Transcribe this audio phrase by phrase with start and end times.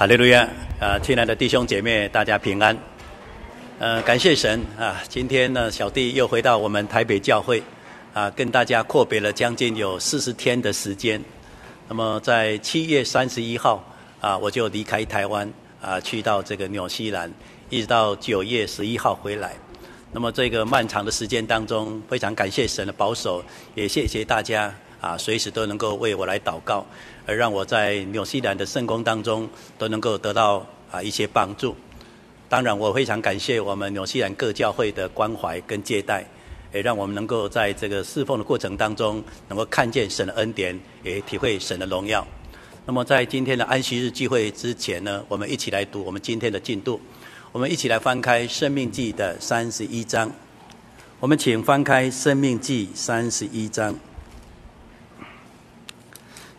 [0.00, 0.48] 哈利路亚！
[0.80, 2.74] 啊，亲爱的弟兄姐妹，大家平安。
[3.78, 4.98] 呃，感谢神啊！
[5.10, 7.62] 今天呢，小弟又回到我们台北教会
[8.14, 11.22] 啊，跟大家阔别了将近有四十天的时间。
[11.86, 13.84] 那么在七月三十一号
[14.22, 15.46] 啊，我就离开台湾
[15.82, 17.30] 啊，去到这个纽西兰，
[17.68, 19.52] 一直到九月十一号回来。
[20.12, 23.44] 那么这个漫长的时间当中，非常感谢神的保守，
[23.74, 26.86] 也谢谢大家啊，随时都能够为我来祷告。
[27.30, 29.48] 而让我在纽西兰的圣工当中
[29.78, 31.76] 都能够得到啊一些帮助。
[32.48, 36.26] 当然，我非常感谢我们纽西兰各教会的关怀跟接待，
[36.74, 42.26] 也让我们能够在这个侍奉的过程当中，能够看见神的恩典，也体会神的荣耀。
[42.84, 47.00] 那么，在今天的安息日聚会之前呢，我们一起来读我们今天的进度。
[47.52, 50.28] 我们一起来翻开《生命记》的三十一章。
[51.20, 53.94] 我们请翻开《生命记》三十一章。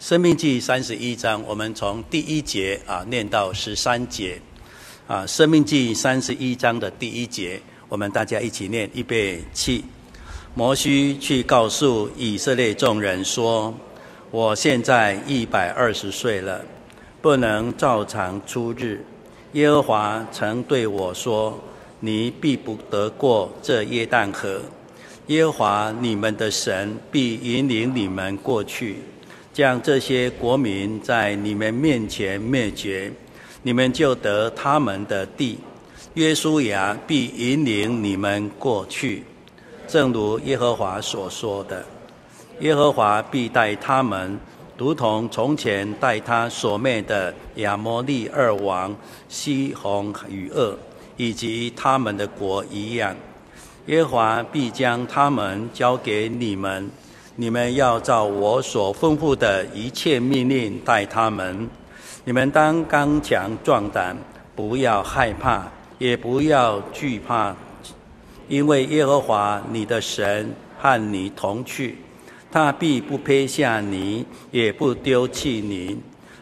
[0.02, 4.42] 生命记三十一章，我们从第一节啊念到十三节，
[5.06, 9.86] 啊，生命记三十一章的第一节，我们大家一起念，预备起。
[10.56, 13.72] 摩西去告诉以色列众人说
[14.32, 16.66] ：“我现在一百二十岁了，
[17.22, 19.06] 不能照常出日。
[19.52, 21.64] 耶和华曾对我说：
[22.00, 24.60] 你必不得过这约旦河。
[25.28, 28.96] 耶和华你们的神必引领你们过去。”
[29.54, 33.12] 将这些国民在你们面前灭绝，
[33.64, 35.60] 你们就得他们的地。
[36.14, 39.24] 约书亚必引领你们过去，
[39.88, 41.86] 正如耶和华所说的。
[42.60, 44.40] 耶和华必带他们，
[44.78, 48.96] 如同从前带他所灭的亚摩利二王
[49.28, 50.76] 西宏与噩，
[51.18, 53.16] 以及他们的国一样。
[53.88, 56.90] 耶和华必将他们交给你们。
[57.38, 61.70] 你们要照我所吩咐的一切命令待他们。
[62.26, 64.16] 你们当刚强壮胆，
[64.56, 65.66] 不要害怕，
[65.98, 67.56] 也不要惧怕，
[68.48, 71.98] 因为耶和华你的神和你同去，
[72.52, 75.98] 他必不撇下你，也不丢弃你。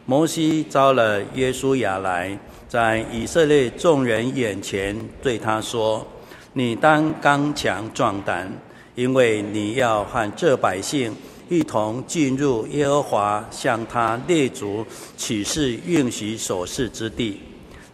[0.06, 6.06] 摩西召了约书亚来，在以色列众人眼前对他说
[6.54, 8.52] ：“你当刚强壮胆。”
[9.00, 11.16] 因为你要和这百姓
[11.48, 17.40] 一同进入耶和华向他列祖启示应许所赐之地，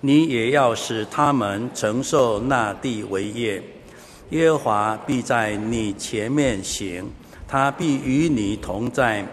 [0.02, 3.62] 你也要使他们承受那地为业。
[4.32, 7.08] 耶和华必在你前面行，
[7.48, 9.24] 他必与你同在，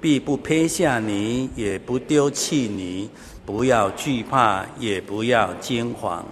[0.00, 3.10] 必不撇下你，也不丢弃你。
[3.44, 6.24] 不要惧怕，也不要惊慌。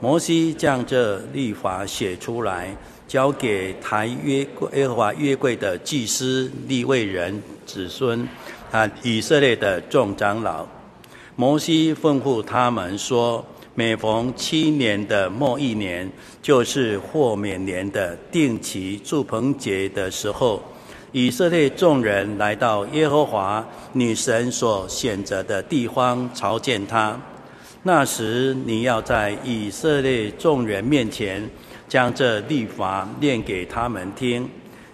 [0.00, 2.76] 摩西将这律法写出来。
[3.08, 8.28] 交给台约耶和华约柜的祭司利未人子孙
[8.72, 10.66] 啊，以色列的众长老。
[11.36, 13.44] 摩西吩咐他们说：
[13.74, 16.10] 每逢七年的末一年，
[16.42, 20.60] 就是豁免年的定期住棚节的时候，
[21.12, 27.16] 以色列众人来到耶和华女神所选择的地方朝见他。
[27.84, 31.48] 那时你要在以色列众人面前。
[31.88, 34.48] 将这律法念给他们听，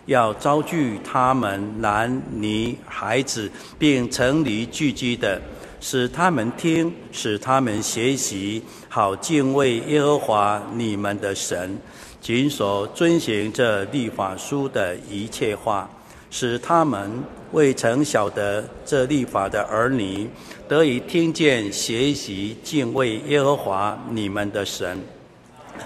[0.07, 5.41] 要招聚他们男女孩子，并城里聚集的，
[5.81, 11.79] 使他们听，使他们学习，好敬畏耶和华你们的神，
[12.21, 15.89] 谨守遵行这律法书的一切话，
[16.31, 17.11] 使他们
[17.53, 20.29] 未曾晓得这律法的儿女，
[20.69, 24.99] 得以听见学习敬畏耶和华你们的神。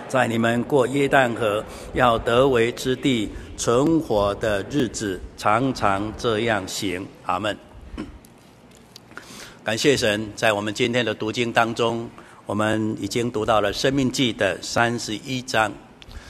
[0.08, 1.64] 在你们过约旦河
[1.94, 7.06] 要得为之地存活的日子，常常这样行。
[7.24, 7.56] 阿门。
[9.64, 12.08] 感谢神，在我们今天的读经当中，
[12.46, 15.72] 我们已经读到了《生命记》的三十一章。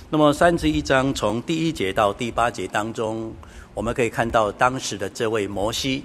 [0.08, 3.34] 那么三十一章从第一节到第八节当中，
[3.74, 6.02] 我们可以看到当时的这位摩西。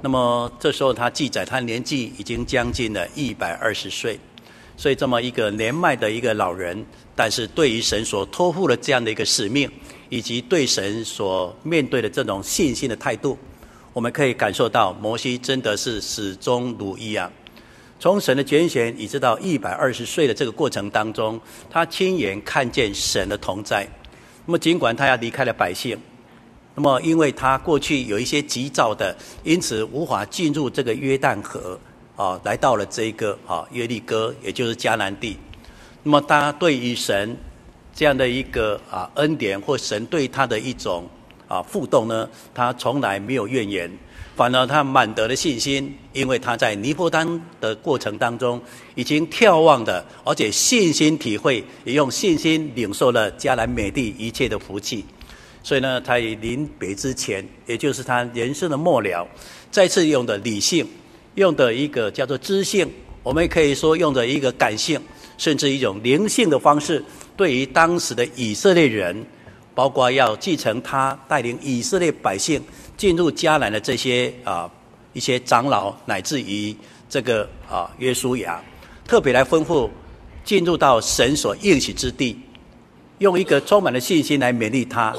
[0.00, 4.18] 那么这时候他记载，他年纪已经将近了一百二十岁。
[4.76, 6.84] 所以，这么一个年迈的一个老人，
[7.14, 9.70] 但是对于神所托付的这样的一个使命，
[10.08, 13.38] 以及对神所面对的这种信心的态度，
[13.92, 17.30] 我们可以感受到摩西真的是始终如一啊。
[18.00, 21.40] 从神的拣选，一直到一百二十岁的这个过程当中，
[21.70, 23.86] 他亲眼看见神的同在。
[24.46, 25.96] 那么，尽管他要离开了百姓，
[26.74, 31.78] 那么因为他过去有一些急躁的，因此无法进入这个约旦河。
[32.16, 35.36] 啊，来到了这个啊耶利哥，也就是迦南地。
[36.02, 37.36] 那么，他对于神
[37.94, 41.08] 这样的一个啊恩典，或神对他的一种
[41.48, 43.90] 啊互动呢，他从来没有怨言。
[44.34, 48.58] 反而他满得的信心，因为他在尼泊丹的过程当中
[48.94, 55.04] 已经眺望的，而且信心体会，也用信心领受了迦南美地一切的福气。
[55.62, 59.28] 所以呢，他临别之前，也就是他人生的末了，
[59.70, 60.88] 再次用的理性，
[61.34, 62.88] 用的一个叫做知性，
[63.22, 65.00] 我们也可以说用的一个感性，
[65.38, 67.02] 甚至一种灵性的方式，
[67.36, 69.24] 对于当时的以色列人，
[69.74, 72.62] 包括要继承他带领以色列百姓
[72.96, 74.70] 进入迦南的这些啊
[75.14, 76.74] 一些长老，乃至于
[77.08, 78.62] 这个啊约书亚，
[79.06, 79.88] 特别来吩咐
[80.44, 82.38] 进入到神所应许之地，
[83.18, 85.14] 用一个充满了信心来勉励他。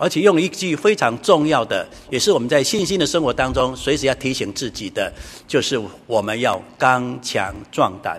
[0.00, 5.12] 而且用一句非常重要的，也是我们在信心的生活当中随时要提醒自己的，
[5.46, 8.18] 就是我们要刚强壮胆，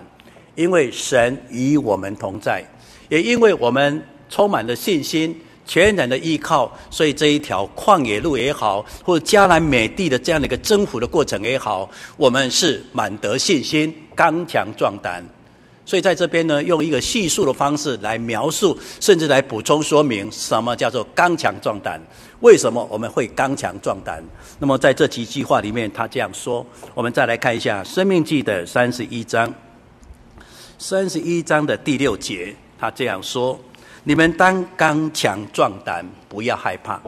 [0.54, 2.64] 因为神与我们同在，
[3.10, 5.36] 也因为我们充满了信心，
[5.66, 15.28] 全然的依靠，所以这一条旷野路也好，或者迦南美地的这样的一个征服的过程也好，我们是满得信心，刚强壮胆。
[15.84, 22.00] 所以在这边呢，用一个叙述的方式来描述，甚至来补充说明什么叫做刚强壮胆。
[22.42, 24.24] 为什么我们会刚强壮胆？
[24.60, 26.66] 那么在这几句话里面，他这样说。
[26.94, 29.52] 我们再来看一下《生命记》的三十一章，
[30.78, 33.60] 三十一章的第六节，他这样说
[34.06, 37.02] ：“你们当刚强壮胆，不要害怕。”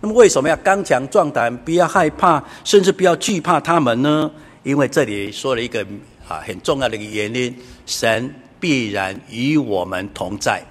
[0.00, 4.30] 那么为什么要刚强壮胆，不要害怕，甚至不要惧怕他们呢？
[4.62, 5.84] 因为这里说了一个。
[6.32, 10.62] 啊，很重要的一个原因，神必然与我们同在，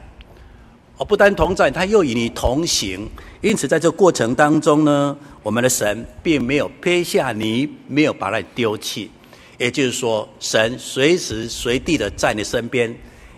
[0.98, 3.08] 而不单同在，他又与你同行。
[3.42, 9.12] 因此，在这个过程当中呢，我们的神并没有撇下你，没有把他丢弃。
[9.60, 12.92] 也就是说，神随时随地的在你身边，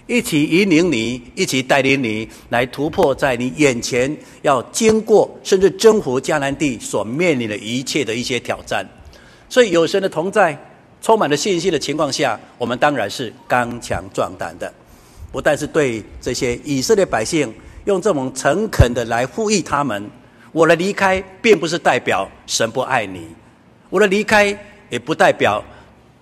[0.08, 8.88] 一起引领你，一起带领你来突破在你眼前要经过甚至征服迦南地所面临的一切的一些挑战。
[9.50, 10.58] 所以，有神的同在。
[11.04, 14.74] 充满了信心的情况下，我们当然是刚强壮胆的。
[15.34, 17.54] 不但是对这些以色列百姓，
[17.84, 20.10] 用这种诚恳的来呼吁他们：
[20.54, 23.20] 我的离开，并不是代表神不爱你；
[23.90, 24.58] 我的离开，
[24.90, 25.62] 也不代表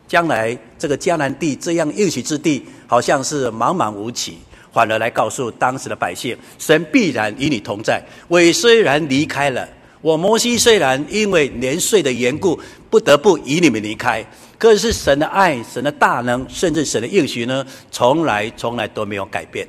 [0.07, 4.39] 将来这个迦南地这样应许之地，好像是茫茫无期。
[4.73, 8.03] 反而来告诉当时的百姓：神必然与你同在。
[8.27, 9.69] 我虽然离开了，
[10.01, 14.25] 我摩西虽然因为年岁的缘故，不得不与你们离开。
[14.61, 19.67] 可是神的爱、神的大能，甚至神的应许呢，从来从来都没有改变。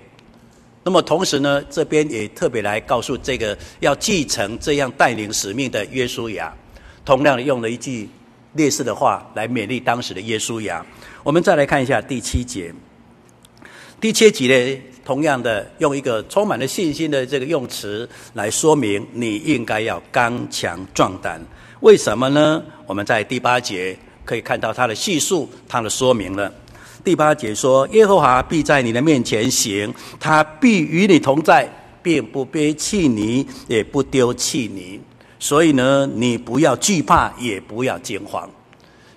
[0.84, 6.54] 那么同时呢，这边也特别来告诉这个要继承这样带领使命的耶稣亚，
[7.06, 8.06] 同样用了一句
[8.52, 10.84] 类似的话来勉励当时的耶稣亚。
[11.22, 12.70] 我们再来看一下第七节，
[13.98, 21.42] 第七节呢，同样的用一个充满了信心的这个用词来说明，你应该要刚强壮胆。
[21.80, 22.62] 为什么呢？
[22.86, 23.96] 我们在第八节。
[24.24, 26.52] 可以看到他的叙述，他的说明了。
[27.04, 31.68] 第八节说：“耶和华必在你的面前行，他必与你同在，
[32.00, 35.00] 并不背弃你，也不丢弃你。
[35.40, 38.48] 所以呢，你不要惧怕，也不要惊慌。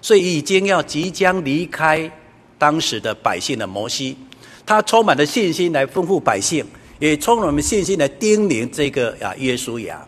[0.02, 2.12] 所以已经要即将离开
[2.58, 4.18] 当时的百姓的摩西，
[4.66, 6.66] 他充满了信心来吩咐百姓，
[6.98, 10.04] 也充满了信心来叮咛这个啊耶稣亚。”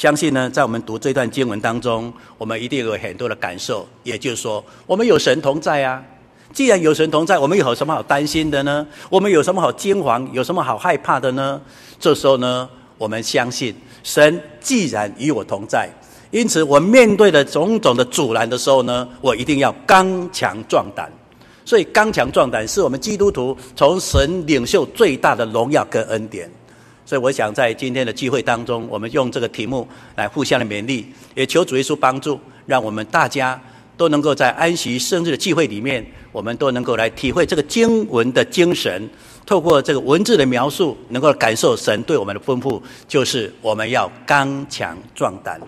[0.00, 3.86] 相信呢，在我们读这段经文当中，我们一定有很多的感受。
[4.02, 6.02] 也就是说，我们有神同在啊。
[6.54, 8.86] 既然有神同在，我们有什么好担心的呢？
[9.10, 10.26] 我们有什么好惊惶？
[10.32, 11.60] 有什么好害怕的呢？
[11.98, 15.90] 这时候呢，我们相信神既然与我同在，
[16.30, 21.12] 因此我面对的种种的阻拦的时候呢，我一定要刚强壮胆。
[21.66, 26.50] 所以，刚强壮胆是我们基督徒从神领袖最大的荣耀跟恩典。
[27.10, 33.60] 所以，我想在今天的聚会当中，我们用这个题目来互相的勉励，也求主耶稣帮助，让我们大家
[33.96, 39.10] 都能够在安息生日的聚会里面，我们都能够来体会这个经文的精神，
[39.44, 45.60] 透过这个文字的描述，能够感受神对我们的吩咐，就是我们要刚强壮胆。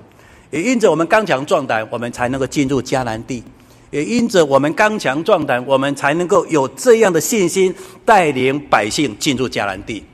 [0.53, 3.43] 也因着我们刚强壮胆，我们才能够进入迦南地；
[3.91, 10.05] 也因着我们刚强壮胆，我们才能够有这样的信心，带领百姓进入迦南地。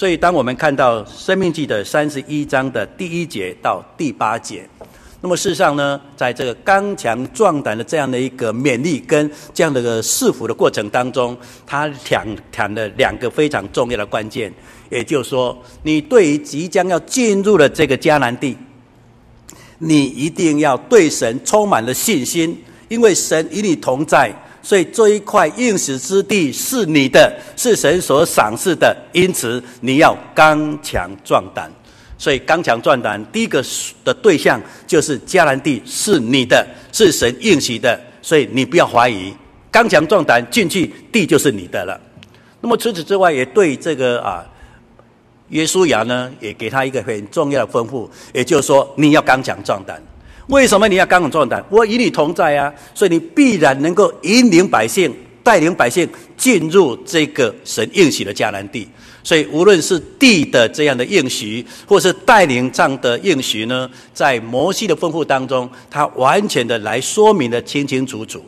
[0.00, 4.66] 所以，当我们看到《生命记》的三十一章的第一节到第八节，
[5.20, 14.50] 那么事实上呢，在这个刚强壮胆的这样的一个勉励跟这样的一个赐福的过程当中，他讲讲了两个非常重要的关键，
[14.88, 18.56] 也就是说，你对于即将要进入的这个迦南地，
[19.76, 24.34] 你一定要对神充满了信心，因为神与你同在。
[24.62, 31.70] 所以这一块应许之地是你的，是神所赏赐的，因此你要刚强壮胆。
[32.18, 33.64] 所以刚强壮胆，第一个
[34.04, 39.32] 的对象就是迦南地是你的，是神应许的，所以你不要怀疑。
[39.70, 41.98] 刚强壮胆进去，地就是你的了。
[42.60, 44.44] 那么除此之外，也对这个啊，
[45.48, 49.98] 耶稣亚呢，也给他一个很重要的吩咐，也就是说，你要刚强壮胆。
[50.50, 51.64] 为什么你要刚强壮胆？
[51.70, 55.14] 我与你同在啊，所以你必然能够引领百姓，
[55.44, 58.86] 带领百姓进入这个神应许的迦南地。
[59.22, 68.42] 所以，无论是地的这样的应许，或是带领这样的应许呢，在摩西的吩咐当中，他完全的来说明的清清楚楚。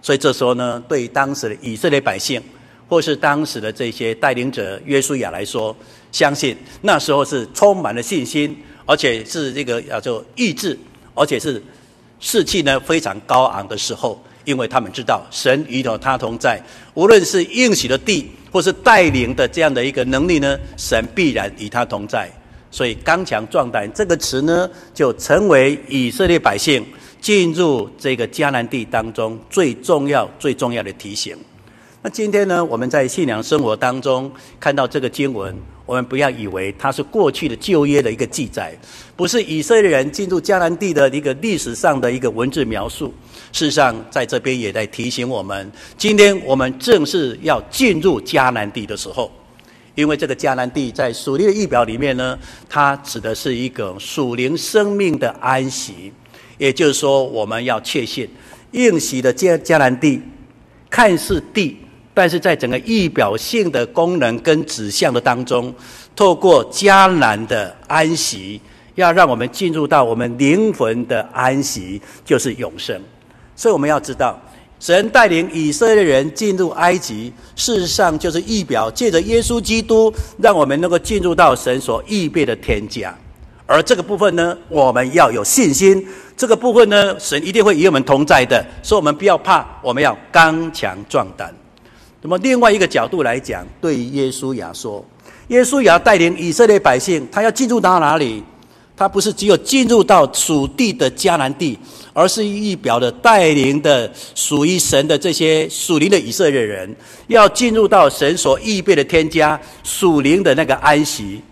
[0.00, 2.40] 所以这时候呢，对当时的以色列百姓，
[2.88, 5.76] 或是当时的这些带领者约书亚来说，
[6.10, 10.78] 相信那时候是充满了信心，而且是这个叫做意志，
[11.14, 11.62] 而且是
[12.20, 16.62] 士气呢非常高昂的时候，因为他们知道神与他同在，
[16.94, 18.30] 无论是应许的地。
[18.54, 22.30] 或是带领的这样的一个能力呢，神必然与他同在。
[22.70, 26.86] 所以“刚强壮胆”这个词呢，就成为以色列百姓
[27.20, 31.36] 进入这个迦南地当中最重要、最重要的提醒。
[32.06, 34.30] 那今天呢，我们在信仰生活当中
[34.60, 35.56] 看到这个经文，
[35.86, 38.76] 我们不要以为它是过去的旧约的一个记载，
[39.16, 43.06] 不是以色列人进入迦南地的一个历史上的一个文字描述。
[43.52, 49.32] 事实上，在这边也在提醒我们，今天我们正是要进入迦南地的时候，
[49.94, 56.12] 因为这个迦南地在属灵的意表里面呢，它指的是一个属灵生命的安息，
[56.58, 58.28] 也就是说，我们要确信
[58.72, 60.20] 应许的迦迦南地
[60.90, 61.78] 看似地，
[62.14, 65.74] 但是在整个预表性的功能跟指向的当中，
[66.14, 68.60] 透过迦南的安息，
[68.94, 72.98] 要让我们进入到我们灵魂的安息，就是永生。
[73.56, 74.40] 所以我们要知道，
[74.78, 83.12] 神带领以色列人进入埃及，事实上就是预表借着耶稣基督，让我们能够进入到神所预备的天家。
[83.66, 86.06] 而这个部分呢，我们要有信心。
[86.36, 91.52] 这个部分呢，神一定会与我们同在的，所以我们不要怕，我们要刚强壮胆。
[92.26, 95.04] 那么另外一个角度来讲，对于耶稣亚说，
[95.48, 98.42] 耶稣亚带领以色列百姓，他要进入到哪里？
[98.96, 101.78] 他不是只有进入到属地的迦南地。
[102.16, 106.94] 而是预表的带领的属于神的这些属灵的以色列人，
[107.26, 111.42] 要进入到神所预备的天家属灵的那个安息。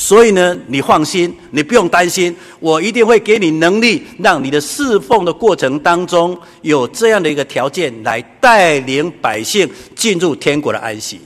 [0.00, 11.20] 所以呢，你放心，你不用担心，我一定会给你能力，让你的侍奉的过程当中有这样的一个条件，来带领百姓进入天国的安息。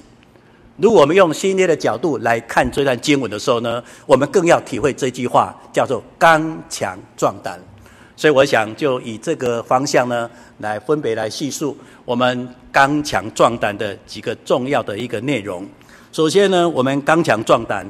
[0.78, 7.60] 如果我们用新约的角度来看这段经文的时候呢，我们更要体会这句话，叫做“刚强壮胆”。
[8.16, 11.76] 所以我想就以这个方向呢，来分别来叙述
[12.06, 15.68] 我们刚强壮胆的几个重要的一个内容。
[16.10, 17.86] 首先呢，我们刚强壮胆，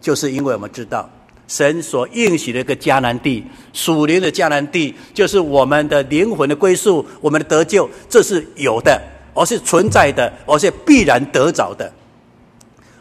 [0.00, 1.08] 就是因为我们知道
[1.48, 9.00] 神所应许的一个迦南地，属灵的迦南地，就是我们的灵魂的归宿，我们的得救，这是有的，
[9.34, 11.92] 而是存在的，而且必然得着的。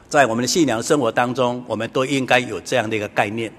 [0.07, 3.51] 在我们的信仰生活当中，我们都应该有这样的一个概念。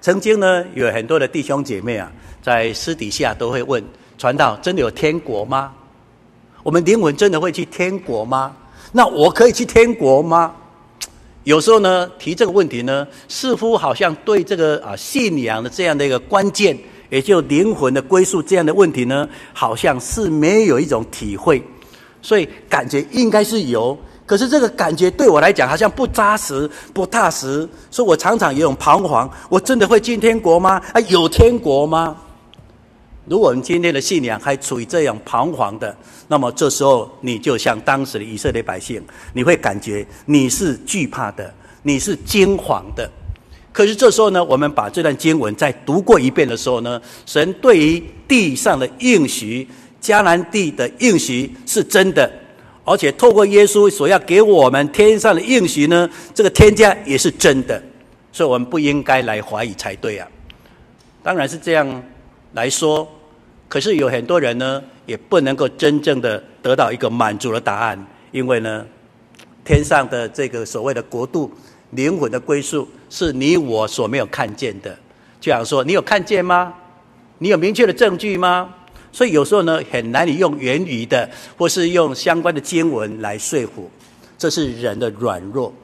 [0.00, 2.10] 曾经呢，有很多的弟兄姐妹啊。
[2.42, 3.82] 在私底下都会问
[4.16, 5.72] 传道：真的有天国吗？
[6.62, 8.54] 我们灵魂真的会去天国吗？
[8.92, 10.54] 那我可以去天国吗？
[11.46, 16.76] 有时候呢，提这个问题呢，似乎好像对这个啊信仰的这样的一个关键，
[17.08, 21.62] 也就灵魂的归宿这样的问题呢，好像是没有一种体会，
[22.20, 30.82] 所以感觉应该是有，可是这个感觉对我来讲好像不扎实、不踏实，所以我常常有种彷徨：我真的会进天国吗？
[30.92, 32.16] 啊，有天国吗？
[33.28, 35.94] 如果我们今天的信仰还处于这样彷徨的，
[36.28, 39.02] 那么这时候你就像当时的以色列百姓，
[39.32, 41.52] 你会感觉你是惧怕的，
[41.82, 43.10] 你是惊惶的。
[43.72, 49.66] 可是这时候呢，我们把这段经文再读过一遍的时候呢，神对于地上的应许，
[50.00, 52.30] 迦南地的应许是真的，
[52.84, 57.82] 而且透过耶稣所要给我们天上的应许呢，这个天家也是真的，
[58.30, 60.28] 所以我们不应该来怀疑才对啊。
[61.24, 62.02] 当然是这样
[62.52, 63.06] 来说。
[63.68, 68.86] 可是有很多人呢，也不能够真正的得到一个满足的答案，因为呢，
[69.64, 71.52] 天上的这个所谓的国度、
[71.90, 74.96] 灵魂的归宿，是你我所没有看见的。
[75.40, 76.72] 就想说，你有看见吗？
[77.38, 78.72] 你有明确的证据吗？
[79.10, 83.90] 所以有时候呢，很难以用言语的，或是用相关的经文来说服，
[84.38, 85.74] 这是人的软弱。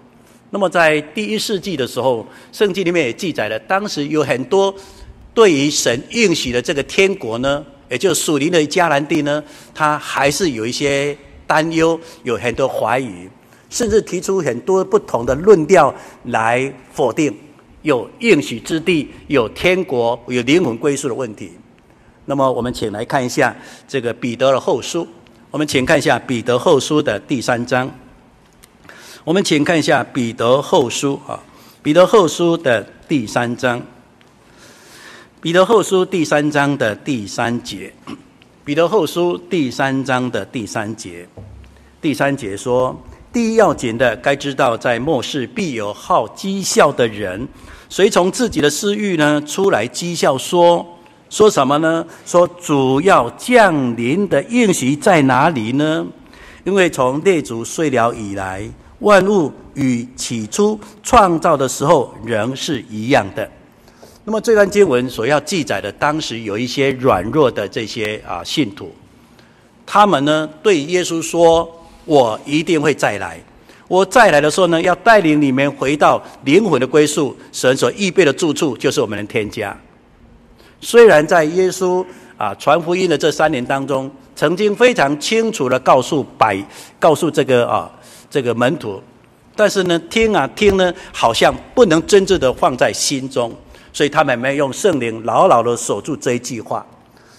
[0.50, 4.72] 那么在第一世纪的时候，圣经里面也记载了，当时有很多。
[5.34, 9.42] 对于神应许的这个天国呢，也就是属灵的迦南地呢，
[9.74, 13.28] 他还是有一些担忧，有很多怀疑，
[13.70, 17.34] 甚至提出很多不同的论调来否定，
[17.80, 21.52] 有应许之地，有天国，有灵魂归宿的问题。
[22.26, 23.56] 那么，我们请来看一下
[23.88, 25.06] 这个彼得的后书。
[25.50, 27.90] 我们请看一下彼得后书的第三章。
[29.24, 31.38] 我们请看一下彼得后书啊，
[31.82, 33.80] 彼得后书的第三章。
[35.42, 37.92] 彼得后书第三章的第三节。
[38.64, 41.26] 彼得后书第三章的第三节。
[42.00, 42.96] 第三节说
[43.32, 47.48] ：“第一要紧的，该知道，在末世必有好讥笑的人，
[47.88, 50.86] 随从自己的私欲呢，出来讥笑说，
[51.28, 52.06] 说什么呢？
[52.24, 56.06] 说主要降临的应许在哪里呢？
[56.62, 58.62] 因为从列祖睡了以来，
[59.00, 63.50] 万物与起初创造的时候仍是一样的。
[64.24, 68.92] 那么这段经文所要记载的，当时有一些软弱的这些啊信徒，
[69.86, 71.68] 他们呢对耶稣说。”
[72.04, 73.40] 我一定会再来。
[73.86, 79.72] 我再来的时候呢，要带领你们回到灵魂的归宿，神所预备的住处，就是我们的天家。
[80.80, 82.04] 虽然在耶稣
[82.36, 86.60] 啊传福音的这三年当中，曾经非常清楚地告诉百，
[86.98, 87.88] 告诉这个啊
[88.28, 89.00] 这个门徒，
[89.54, 93.54] 但是呢，听啊听呢，好像不能真正的放在心中，
[93.92, 96.84] 所以他们没有用圣灵牢牢地守住这一句话。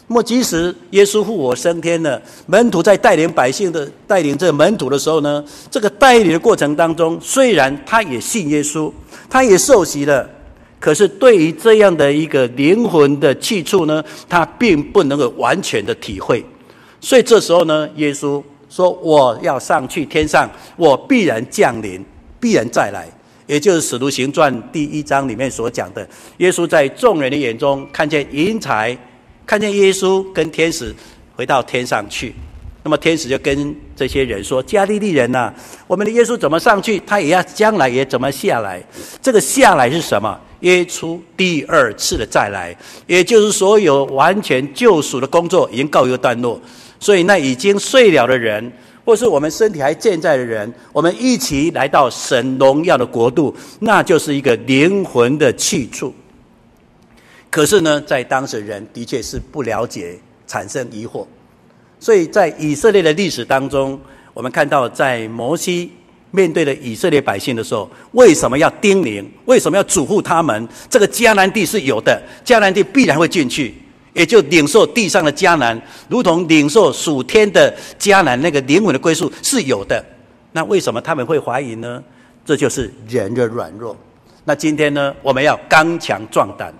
[0.07, 8.91] 那么，即使耶稣复活升天了，门徒在带领百姓的带领这门徒的时候呢，这个带领的过程当中，虽然他也信耶稣，
[9.29, 10.29] 他也受洗了，
[10.77, 16.45] 可是对于这样的一个灵魂的去处呢，他并不能够完全的体会。
[16.99, 22.03] 所以这时候呢，耶稣说：“我要上去天上，我必然降临，
[22.41, 23.07] 必然再来。”
[23.45, 26.07] 也就是《使徒行传》第一章里面所讲的，
[26.37, 28.97] 耶稣在众人的眼中看见云彩。
[29.45, 30.95] 看见耶稣跟天使
[31.35, 32.33] 回到天上去，
[32.81, 35.53] 那么天使就跟这些人说：“加利利人呐、
[35.85, 38.81] 我们的耶稣怎么上去，他也要将来也怎么下来。
[39.21, 40.39] 这个下来是什么？
[40.61, 42.73] 耶稣第二次的再来，
[43.05, 46.57] 也就是所有完全救赎的工作已经告一个段落。
[46.97, 48.71] 所以那已经睡了的人，
[49.05, 56.13] 或是我们身体还健在的人，我们一起来到神荣耀的国度，那就是一个灵魂的去处。”
[57.51, 61.23] 可是呢，在当时人的确是不了解，产生疑惑，
[61.99, 63.99] 所以在以色列的历史当中，
[64.33, 65.91] 我们看到在摩西
[66.31, 69.23] 面对的以色列百姓的时候，为什么要叮咛？
[69.45, 70.67] 为什么要嘱咐他们？
[70.89, 73.75] 这个迦南地是有的，迦南地必然会进去，
[74.13, 80.03] 也就领受地上的迦南，如同领受属天的迦南那个灵魂的归宿是有的。
[80.51, 82.01] 那为什么他们会怀疑呢？
[82.45, 83.97] 这就是人的软弱。
[84.45, 86.73] 那今天呢，我们要刚强壮胆。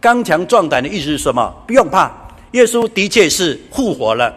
[0.00, 1.52] 刚强壮胆的意思是什么？
[1.66, 2.10] 不用怕，
[2.52, 4.32] 耶稣的确是复活了，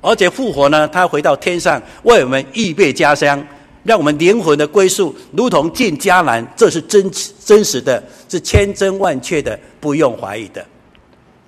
[0.00, 3.46] 而且复活呢，他回到天上为我们预备家乡，
[3.84, 7.10] 让我们灵魂的归宿如同进迦南，这是真
[7.44, 10.64] 真实的，是千真万确的，不用怀疑的。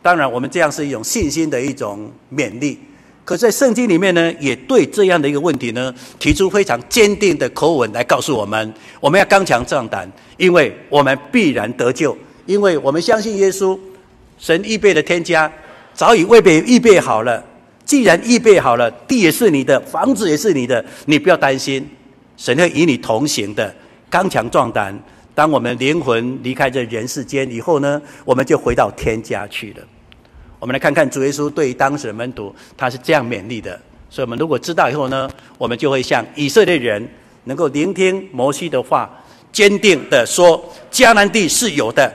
[0.05, 2.79] 当然，我们这样是一种信心的一种勉励。
[3.25, 12.15] 可在圣经里面呢，也对这样的一个问题呢，提出非常坚定的口吻来告诉我们：我们要刚强壮胆，因为我们必然得救。
[12.45, 13.79] 因为我们相信耶稣，
[14.39, 15.51] 神预备的天家
[15.95, 17.43] 早已为备预备好了。
[17.87, 21.89] 既然预备好了，地也是你的，房子也是你的，你不要担心，
[22.37, 23.75] 神会与你同行的。
[24.11, 25.03] 刚强壮胆，
[25.35, 29.83] 当我们灵魂离开这人世间以后呢，我们就回到天家去了。
[30.65, 33.79] 我们来看看主耶稣对于当时的门徒，他是这样勉励的。
[34.09, 37.07] 所以，我们如果知道以后呢，我们就会像以色列人，
[37.45, 39.11] 能够聆听摩西的话，
[39.53, 42.11] 坚定的说：迦南地是有的。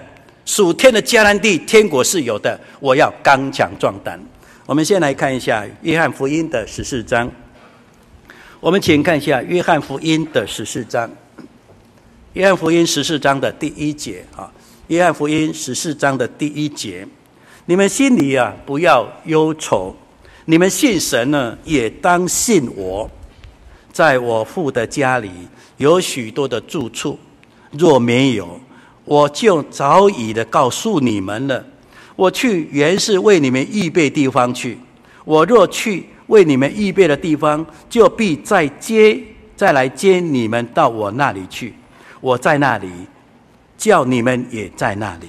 [0.46, 2.60] 属天的迦南地，天国是有的。
[2.80, 4.20] 我要刚强壮胆。
[4.66, 7.30] 我们先来看一下约翰福音的十四章。
[8.60, 11.08] 我们请看一下约翰福音的十四章。
[12.34, 14.52] 约翰福音十四章的第一节啊，
[14.88, 17.08] 约翰福音十四章的第一节，
[17.70, 19.96] 你们心里啊不要忧愁，
[20.46, 23.08] 你们信神呢，也当信我。
[23.92, 25.30] 在我父的家里
[25.78, 27.20] 有许多的住处，
[27.78, 28.60] 若没有，
[29.06, 31.64] 我就早已的告诉你们了。
[32.16, 34.76] 我去原是为你们预备地方去。
[35.24, 39.16] 我若去为你们预备的地方，就必再接
[39.56, 41.76] 再来接你们到我那里去。
[42.20, 42.90] 我在那里，
[43.78, 45.28] 叫你们也在那里。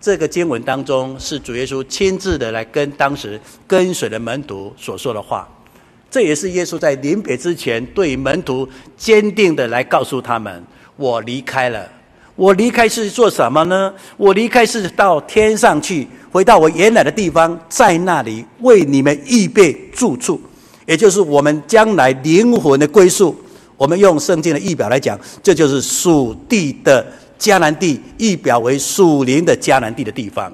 [0.00, 5.48] 这个经文当中是主耶稣亲自的来跟当时跟随的门徒所说的话。
[6.10, 10.62] 这也是耶稣在临别之前对门徒坚定的来告诉他们：
[10.96, 11.86] 我离开了。
[12.36, 13.92] 我离开是做什么呢？
[14.18, 20.38] 我离开是到天上去，回到我原来的地方，在那里为你们预备住处，
[20.86, 23.34] 也就是我们将来灵魂的归宿。
[23.78, 27.06] 我们用圣经的译表来讲，这就是属地的
[27.38, 30.52] 迦南地，意表为属灵的迦南地的地方。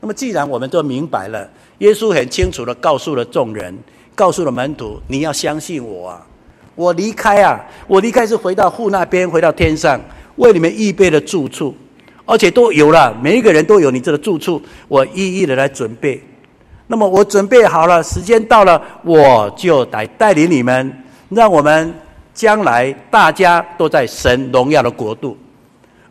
[0.00, 3.76] 那么，既然我们都明白了，耶稣很清楚地告诉了众人，
[4.14, 6.26] 告诉了门徒：你要相信我啊！
[6.74, 10.00] 我离开啊，我离开是回到父那边，回到天上，
[10.36, 11.74] 为你们预备了住处，
[12.24, 16.22] 而且都有了，每一个人都有你这个住处，我一一的来准备。
[16.86, 21.92] 那么我准备好了，时间到了，我就来带领你们，让我们
[22.32, 25.36] 将来大家都在神荣耀的国度。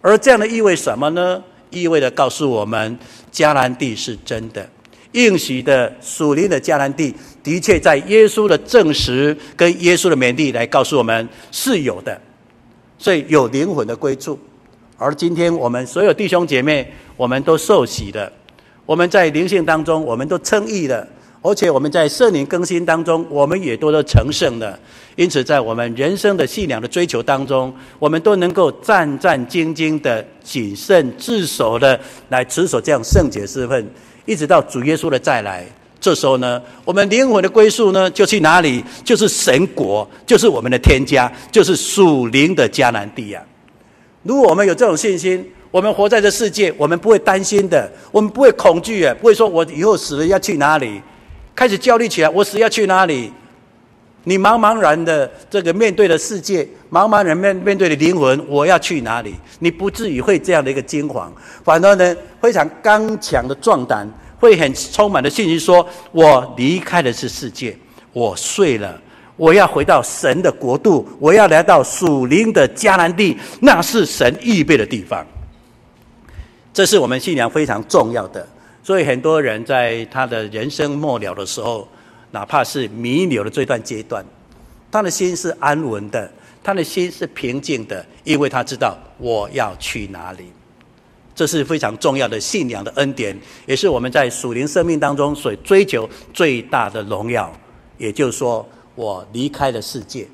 [0.07, 1.43] 而这样的意味什么呢？
[1.69, 2.97] 意味着告诉我们，
[3.29, 4.65] 迦南地是真的，
[5.11, 12.17] 应许的属灵的迦南地，的确在耶稣的证实跟耶稣的勉励来告诉我们是有的，
[12.97, 14.39] 所以有灵魂的归处。
[14.95, 18.31] 而今天我们所有弟兄姐妹，我们都受洗的，
[18.85, 21.05] 我们在灵性当中，我们都称义了。
[21.47, 24.77] 而且我们在圣灵更新当中，我们也都都成圣了。
[25.15, 33.89] 因此，在我们人生的信仰的追求当中，我们都能够战战兢兢的、谨慎自守的来持守这样圣洁之分，
[34.25, 35.65] 一直到主耶稣的再来。
[36.01, 38.83] 这时候呢，我们灵魂的归宿呢，就去哪里？
[39.05, 43.47] 就是神国，就是我们的天家，就是属灵的迦南地呀、啊。
[44.23, 51.01] 如果我们有这种信心，我们活在这世界，我们不会担心的，我们不会恐惧的，不会说我以后死了要去哪里。
[51.57, 53.33] 开始焦虑起来，我死要去哪里？
[54.25, 59.33] 你茫茫然的这个面对的世界，茫茫然面面对的灵魂，我要去哪里？
[59.57, 64.07] 你不至于会这样的一个惊慌，反而呢，非常刚强的壮胆，
[64.39, 67.75] 会很充满的信心，说我离开的是世界，
[68.13, 69.01] 我睡了，
[69.35, 75.25] 我要回到神的国度，我要来到属灵的迦南地，那是神预备的地方。
[76.71, 78.47] 这是我们信仰非常重要的。
[78.87, 81.85] 所以很多人在他的人生末了的时候，
[82.31, 84.23] 哪怕是弥留的这段阶段，
[84.89, 86.31] 他的心是安稳的，
[86.63, 90.45] 他的心是平静的，因为他知道我要去哪里。
[91.35, 97.53] 这是非常重要的信仰的恩典，也是我们在属灵生命当中所追求最大的荣耀。
[97.97, 100.25] 也就是说，我离开了世界，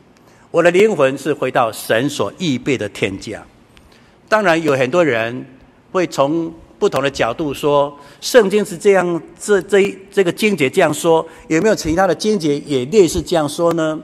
[0.51, 3.43] 我的灵魂是回到神所预备的天家。
[4.29, 5.43] 当然，有很多人
[5.91, 13.97] 会从不同的角度说，圣经是这样，这这这个经节这样说，有没有其他的经节也类似这样说呢？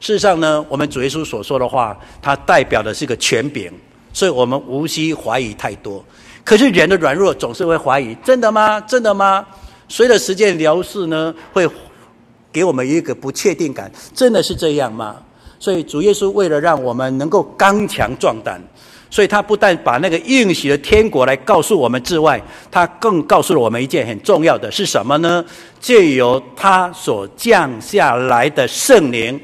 [0.00, 3.72] 事实上呢，我们主耶稣所说的话，它代表的是个权柄，
[4.12, 6.04] 所以我们无需怀疑太多。
[6.44, 8.78] 可是人的软弱总是会怀疑，真的吗？
[8.82, 9.42] 真的吗？
[9.88, 11.66] 随着时间流逝呢，会
[12.52, 15.16] 给我们一个不确定感，真的是这样吗？
[15.58, 18.62] 所以主耶稣为了让我们能够刚强壮胆。
[19.14, 25.44] 所以他不但把那个应许的天国来告诉我们之外，他更告诉了我们一件很重要的是什么呢？
[25.78, 29.40] 借由他所降下来的圣灵，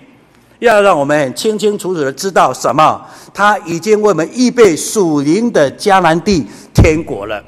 [0.59, 3.01] 要让我们清清楚楚的知道什么？
[3.33, 7.41] 他已经为我们预备属灵的迦南地天国了。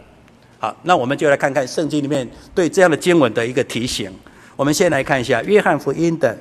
[0.60, 4.08] 好，那我们就来看看圣经里面对这样的经文的一个提醒。
[4.54, 6.38] 我们先来看一下约翰福音的，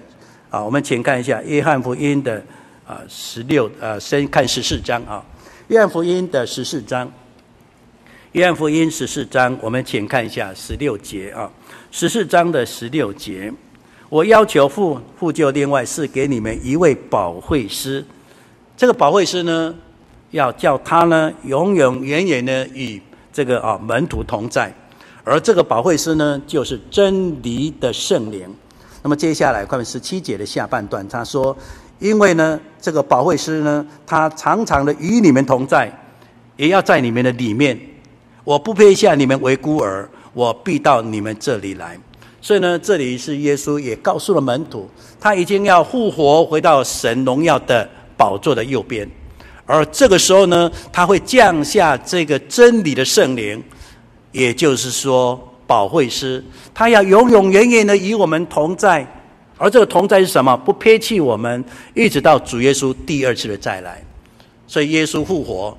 [0.51, 2.39] 啊，我们请看一下约翰福音的
[2.87, 5.23] 啊十六，呃，先看十四章啊。
[5.71, 7.09] 约翰福音的十四章，
[8.33, 11.49] 约翰福音十四章，我们请看一下十六节啊。
[11.91, 13.49] 十四章的十六节，
[14.09, 18.03] 我要求父，父就另外是给你们一位保惠师。
[18.75, 19.73] 这个保惠师呢，
[20.31, 24.75] 要叫他呢永永远远的与这个啊门徒同在。
[25.23, 28.53] 而这个保惠师呢，就是真理的圣灵。
[29.01, 31.57] 那么接下来看十七节的下半段，他说。
[32.01, 35.89] 因为呢，这个保惠师呢，他常常的与你们同在，
[36.57, 37.79] 也要在你们的里面。
[38.43, 41.95] 我不配下你们为孤儿，我必到你们这里来。
[42.41, 47.87] 所以呢，这里是耶稣也告诉了门徒，他已经要复活，回到神荣耀的
[48.17, 49.07] 宝座的右边。
[49.67, 53.63] 而这个时候呢，他会降下这个真理的圣灵，
[54.31, 59.05] 也就是说，保惠师，他要永永远远的与我们同在。
[59.61, 60.57] 而这个同在是什么？
[60.57, 64.03] 不撇弃我们，一直到主耶稣第二次的再来。
[64.65, 65.77] 所以耶稣复活，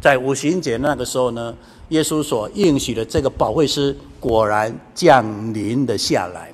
[0.00, 1.52] 在五旬节那个时候呢，
[1.88, 6.52] 耶稣所应许的这个保惠师果然降临了下来。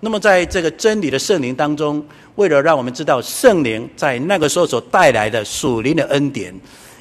[0.00, 6.54] 那么在这个真理的圣灵当中，为了让我们知道圣灵在那个时候所带来的属灵的恩典，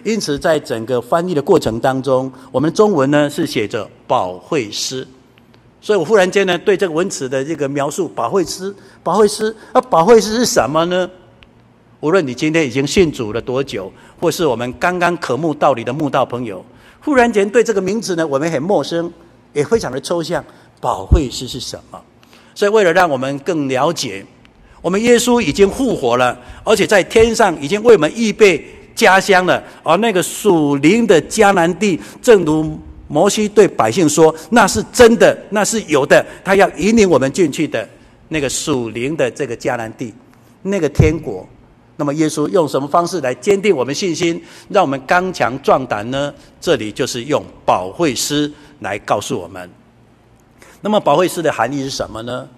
[0.05, 5.05] 因此在整个翻译的过程当中，我们中文呢是写着保惠师。
[5.83, 11.09] 所以我忽然间呢，对这个文词的这个描述，保惠师，保惠师，啊，保惠师是什么呢？
[11.99, 16.63] 无论你今天已经信主了多久，或是我们刚刚渴慕道理的慕道朋友，
[17.01, 19.11] 忽然间对这个名字呢，我们很陌生，
[19.51, 20.41] 也非常的抽象。
[20.79, 22.01] 保惠师是什么？
[22.55, 24.25] 所以为了让我们更了解，
[24.81, 28.65] 我们耶稣已经复活了，而且在天上已经为我们预备
[28.95, 29.61] 家乡了。
[29.83, 32.79] 而那个属灵的迦南地，正如
[33.13, 36.25] 摩西对百姓说：“那是真的，那是有的。
[36.43, 37.87] 他要引领我们进去的
[38.29, 40.11] 那个属灵的这个迦南地，
[40.63, 41.47] 那个天国。”
[41.95, 46.33] 那么耶稣用什么方式来坚定我们信心，让我们刚强壮胆呢？
[46.59, 49.69] 这里就是用保惠师来告诉我们。
[50.81, 52.49] 那么保惠师的含义是什么呢？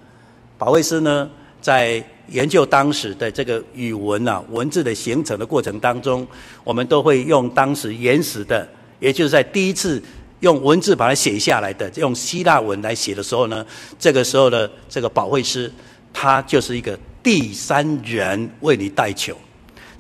[0.57, 1.29] 保惠师呢，
[1.61, 6.25] 在研究当时的这个语文啊，文字的形成的过程当中，
[6.63, 8.65] 我们都会用当时原始的，
[9.01, 10.01] 也就是在第一次
[10.39, 13.65] 用文字把它写下来的，用希腊文来写的时候呢，
[13.97, 15.71] 这个时候的这个保惠师，
[16.13, 16.97] 他就是一个。
[17.25, 19.35] 第三人为你代求，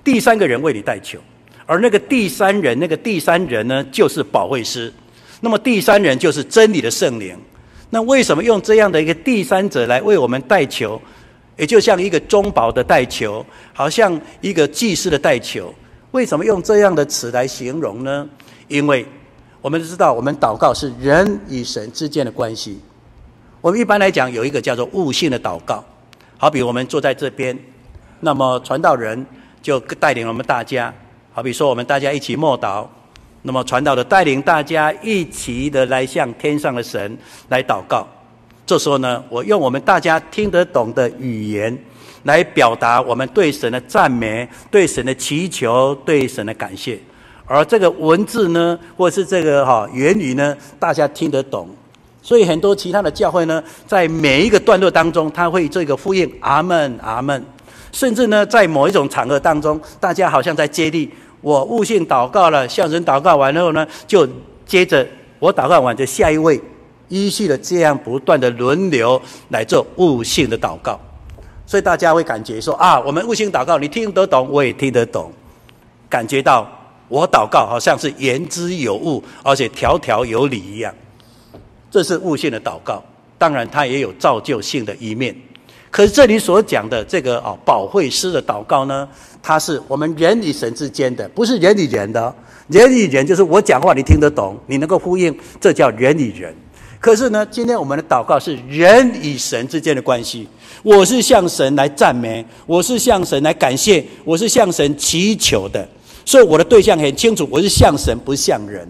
[0.03, 1.17] 第三个人为你代求，
[1.65, 4.93] 而那个第三人，那个第三人呢，就是保惠师。
[5.41, 7.35] 那么第三人就是真理的圣灵。
[7.89, 11.01] 那为什么用这样的一个第三者来为我们代求？
[11.57, 13.43] 也就像一个中保的代求，
[13.73, 15.73] 好像一个祭司的代求。
[16.11, 18.29] 为什么用这样的词来形容呢？
[18.67, 19.03] 因为
[19.65, 22.79] 我们知道，我们祷告是人与神之间的关系。
[23.61, 25.83] 我们一般来讲有一个叫做悟性的祷告。
[26.37, 27.57] 好比我们坐在这边，
[28.19, 29.25] 那么传道人
[29.63, 30.93] 就带领我们大家。
[31.33, 32.85] 好比说，我们大家一起默祷，
[33.41, 37.17] 那么传道的带领大家一起的来向天上的神
[37.49, 38.07] 来祷告。
[38.67, 41.75] 这时候呢，我用我们大家听得懂的语言
[42.21, 46.99] 来表达我们对神的赞美、对神的祈求、对神的感谢。
[47.47, 51.69] 而这个文字呢，或是这个哈言语呢，大家听得懂。
[52.21, 57.45] 所以很多其他的教会呢，在每一个段落当中，他会这个呼应阿门阿门，
[57.91, 61.11] 甚至呢，在某一种场合当中，大家好像在接力。
[61.41, 64.27] 我悟性祷告了，向神祷告完之后呢，就
[64.65, 66.59] 接着我祷告完，就下一位，
[67.09, 70.99] 依序的这样不断的轮流来做悟性的祷告。
[71.67, 75.31] 所以大家会感觉说啊，我们悟性祷告，你听得懂，我也听得懂，
[76.09, 76.67] 感觉到
[77.07, 80.93] 我祷告好像是言之有物，而且条条有理一样。
[81.91, 83.03] 这是悟性的祷告，
[83.37, 85.35] 当然它也有造就性的一面。
[85.89, 89.07] 可是这里所讲的这个啊，保惠师的祷告呢，
[89.41, 92.35] 它是我们人与神之间的，不是人与人的。
[92.67, 96.53] 人与人就是我讲话你听得懂，你能够呼应，这叫人与人。
[96.99, 100.47] 可是呢，今天我们的祷告是人与神之间的关系。
[100.81, 105.87] 我是向神来赞美，我是向神来感谢，我是向神祈求的。
[106.25, 108.85] 所以我的对象很清楚，我是向神，不向人。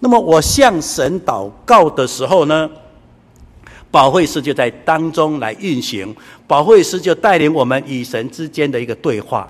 [0.00, 2.68] 那么我向神祷告的时候呢，
[3.88, 6.14] 保惠师就在当中来运行，
[6.48, 9.48] 保惠师就带领我们与神之间的一个对话。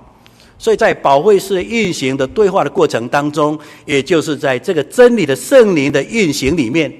[0.59, 6.92] 所以在保惠师运行的对话的过程当中，也就是在这个真理的圣灵的运行里面，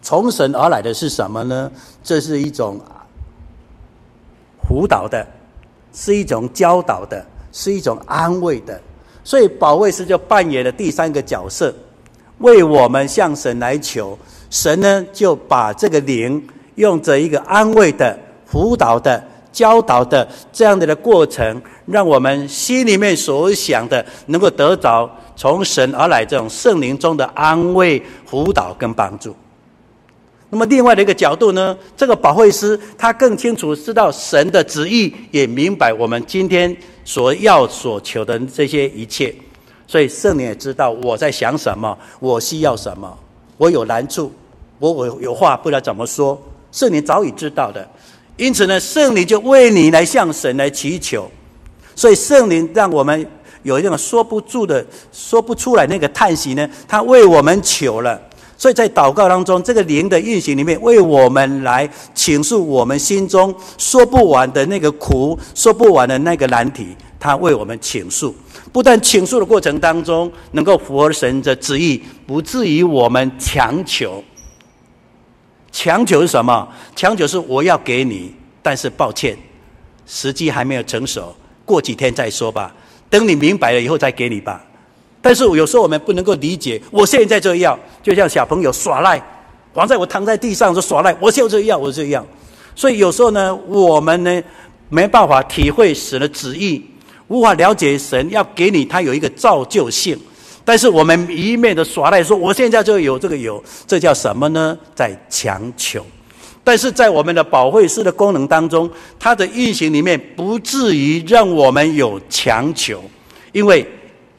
[0.00, 1.70] 从神而来的是什么呢？
[2.02, 2.80] 这是一种
[4.66, 5.24] 辅导的，
[5.92, 8.80] 是一种教导的，是一种安慰的。
[9.28, 11.74] 所以保卫师就扮演了第三个角色。
[12.38, 16.42] 为我们向神来求，神呢就把这个灵
[16.76, 29.36] 用着一个安慰的、辅导的、教导的这样的的过程，让我们心里面所想的能够得着从神而来这种圣灵中的安慰、辅导跟帮助。
[30.50, 39.34] 那么另外的一个角度呢，这个保惠师他更清楚知道神的旨意，也明白我们今天所要所求的这些一切。
[39.86, 43.14] 所以圣灵也知道我在想什么，我需要什么，
[43.56, 44.32] 我有难处，
[44.78, 46.40] 我我有话不知道怎么说，
[46.72, 47.86] 圣灵早已知道的。
[48.36, 51.30] 因此呢，圣灵就为你来向神来祈求。
[51.94, 53.26] 所以圣灵让我们
[53.64, 58.18] 有一种说不住的、说不出来那个叹息呢，他为我们求了。
[58.58, 66.88] 所以在祷告当中，这个灵的运行里面，为我们来倾诉我们心中说不完的那个苦，说不完的那个难题，
[67.20, 68.34] 他为我们倾诉。
[68.72, 74.22] 不但倾诉的过程当中能够符合神的旨意，不至于我们强求。
[75.70, 76.68] 强求是什么？
[76.96, 79.38] 强求是我要给你，但是抱歉，
[80.04, 81.32] 时机还没有成熟，
[81.64, 82.74] 过几天再说吧。
[83.08, 84.64] 等你明白了以后再给你吧。
[85.20, 89.22] 但是有时候我们不能够理解，我现在这样，就像小朋友耍赖，
[89.74, 92.24] 王在我躺在地上说耍赖，我就这样，我这样。
[92.74, 94.42] 所以有时候呢，我们呢
[94.88, 96.84] 没办法体会神的旨意。
[97.28, 100.18] 无法了解神要给你，他有一个造就性，
[100.64, 104.78] 但是我们一面的耍赖说，我现在就有这个有，这叫什么呢？
[104.94, 106.02] 在强求。
[106.64, 113.02] 但是在我们的保惠师的功能当中，它的运行里面不至于让我们有强求，
[113.52, 113.86] 因为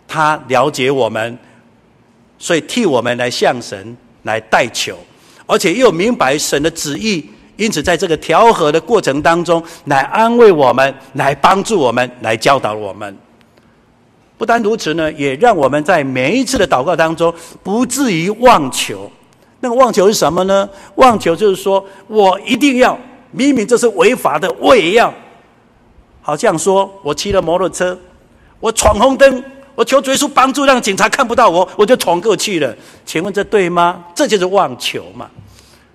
[0.10, 1.38] 他了解我们，
[2.40, 4.98] 所以替我们来向神来代求，
[5.46, 7.30] 而且又明白神的旨意。
[7.56, 13.16] 因此，在这个调和的过程当中，来安慰我们，来帮助我们，来教导我们。
[14.38, 19.12] 不单如此呢，也让我们在每一次的祷告当中，不至于妄求。
[19.60, 20.70] 那个妄求是什么呢？
[20.96, 22.98] 妄求就是说我一定要，
[23.32, 25.14] 明明这是违法的，我也要。
[26.22, 28.00] 好像说我骑了摩托车，
[28.62, 29.44] 我闯红灯，
[29.80, 32.76] 我求主耶稣帮助，让警察看不到我，我就闯过去了。
[33.06, 34.04] 请问这对吗？
[34.14, 35.30] 这就是妄求嘛。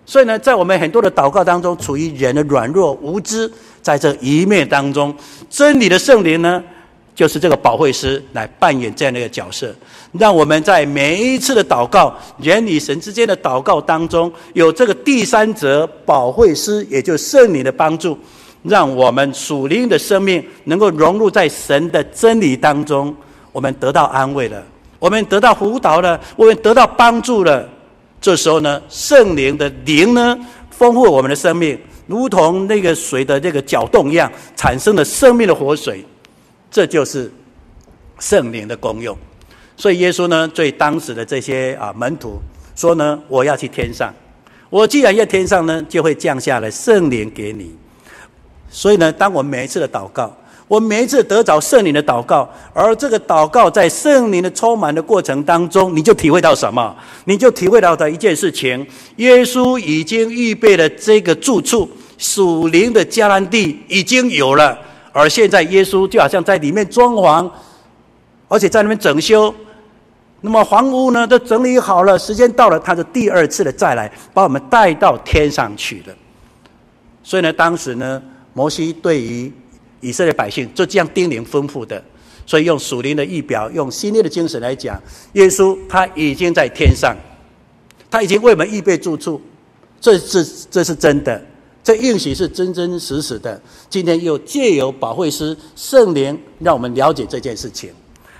[0.06, 5.14] 所以呢，在我们很多的祷告当中，处于人的软弱无知，在这一面当中，
[5.50, 6.64] 真理的圣灵呢，
[7.14, 9.74] 就是这个保惠师来扮演这样的一个角色，
[10.12, 18.18] 让我们在每一次的祷告，人与神之间的祷告当中，有这个第三者保惠师，也就是圣灵的帮助，
[18.62, 23.14] 让我们属灵的生命能够融入在神的真理当中，
[23.54, 24.60] 我们得到安慰了，
[24.98, 27.68] 我们得到辅导了，我们得到帮助了。
[28.20, 30.36] 这时候呢，圣灵的灵呢，
[30.70, 36.04] 丰富我们的生命，如同那个水的这个搅动一样，产生了生命的活水。
[36.68, 37.32] 这就是
[38.18, 39.16] 圣灵的功用。
[39.76, 42.40] 所以耶稣呢，对当时的这些啊门徒
[42.74, 44.12] 说呢：“我要去天上，
[44.68, 47.72] 我既然要天上呢，就会降下来圣灵给你。”
[48.68, 50.36] 所以呢，当我每一次的祷告。
[50.66, 56.94] 我每一次得着圣灵的祷告，而这个祷告在圣灵的充满的过程当中，你就体会到什么？
[57.24, 64.78] 你就体会到的一件事情：耶稣已经预备了这个住处，属灵的迦南地已经有了，
[65.12, 67.50] 而现在耶稣就好像在里面装潢，
[68.48, 69.54] 而且在那边整修。
[70.40, 76.14] 那么房屋呢都整理好了，时间到了，他就第二次的再来，把我们带到天上去了。
[77.22, 78.22] 所以呢，当时呢，
[78.52, 79.50] 摩西对于
[80.04, 82.04] 以色列百姓就这样叮咛吩咐的，
[82.44, 87.16] 所以用属灵的预表，用新约的精神来讲，耶稣他已经在天上，
[88.10, 89.40] 他已经为我们预备住处，
[89.98, 91.42] 这是这是真的，
[91.82, 93.58] 这应许是真真实实的。
[93.88, 97.90] 今天又借由保惠师圣灵，让我们了解这件事情。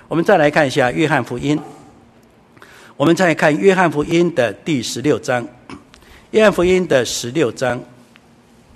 [0.07, 1.59] 我们再来看一下约翰福音，
[2.97, 5.49] 我们再看约翰福音的第十六章，
[6.33, 7.81] 约翰福音的十六章，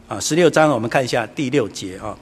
[0.09, 2.17] 啊，十六章我们看一下第六节啊。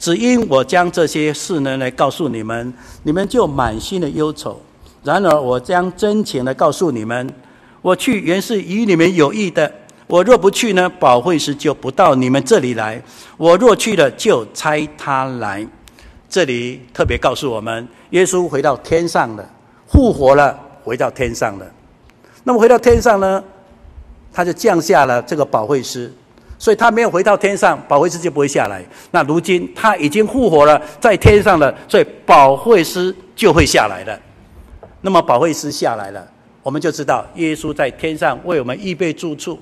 [0.00, 4.58] 只因我将这些事呢来告诉你们，你们就满心的忧愁。
[5.04, 7.30] 然而我将真情的告诉你们，
[7.82, 9.70] 我去原是与你们有益的。
[10.06, 12.98] 我若不去呢，保惠师就不到你们这里来；
[13.36, 15.64] 我若去了，就差他来。
[16.30, 19.48] 这里特别告诉我们，耶稣回到天上了，
[19.86, 21.66] 复活了，回到天上了。
[22.42, 23.44] 那么回到天上呢，
[24.32, 26.10] 他就降下了这个保惠师。
[26.60, 28.84] 所以他没有回到天上，保惠师就不会下来。
[29.10, 34.20] 那如今他已经复活了，在天上了，所以保惠师就会下来了。
[35.00, 36.28] 那么保惠师下来了，
[36.62, 39.58] 我们就知道耶稣在天上为我们预备住处。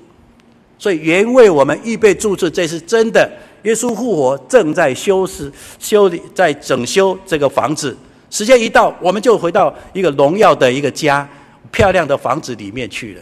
[0.77, 3.31] 所以原为我们预备住处，这是真的。
[3.63, 7.95] 耶稣复活正在修饰、修理、在整修这个房子。
[8.29, 11.27] 时间一到，我们就回到一个荣耀的一个家、
[11.71, 13.21] 漂亮的房子里面去了。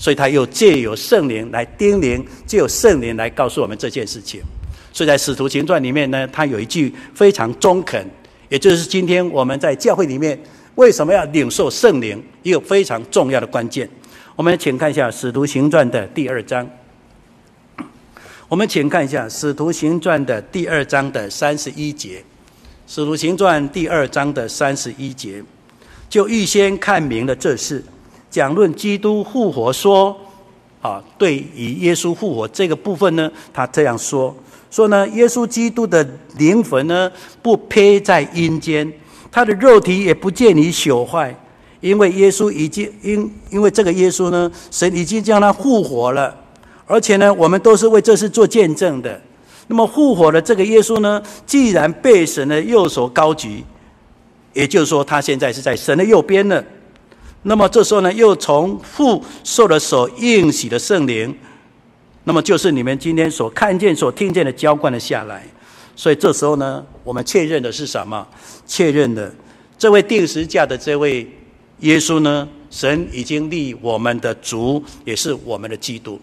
[0.00, 4.40] 所以他又借由圣灵来叮咛，借由圣灵来告诉我们这件事情。
[4.94, 8.02] 所以在使徒行传里面呢，他有一句非常中肯，
[8.48, 10.40] 也就是今天我们在教会里面
[10.76, 13.86] 为什么要领受圣灵，一个非常重要的关键。
[14.36, 16.66] 我们请看一下使徒行传的第二章。
[18.48, 22.24] 我们请看一下使徒行传的第二章的三十一节。
[22.86, 25.44] 使徒行传第二章的三十一节，
[26.08, 27.84] 就预先看明了这事。
[28.30, 30.16] 讲论基督复活说，
[30.80, 34.34] 啊，对于耶稣复活这个部分呢，他这样说：
[34.70, 36.06] 说呢，耶稣基督的
[36.38, 37.10] 灵魂呢，
[37.42, 38.90] 不披在阴间，
[39.30, 41.34] 他的肉体也不见你朽坏，
[41.80, 46.34] 因为耶稣已经因因为这个耶稣呢，神已经将他复活了，
[46.86, 49.20] 而且呢，我们都是为这事做见证的。
[49.66, 53.64] 那么复活的这个耶稣呢，既然被神的右手高举，
[54.52, 56.64] 也就是说，他现在是在神的右边了。
[57.42, 61.34] 那么这时候呢，又从父受了所应许的圣灵，
[62.24, 65.46] 那么就是你们今天所看见、所听见的浇灌了下来。
[65.96, 68.26] 所以这时候呢，我们确认的是什么？
[68.66, 69.34] 确认的
[69.78, 71.26] 这位定时架的这位
[71.80, 76.20] 耶稣呢，神已经立我们的主，也是我们的基督。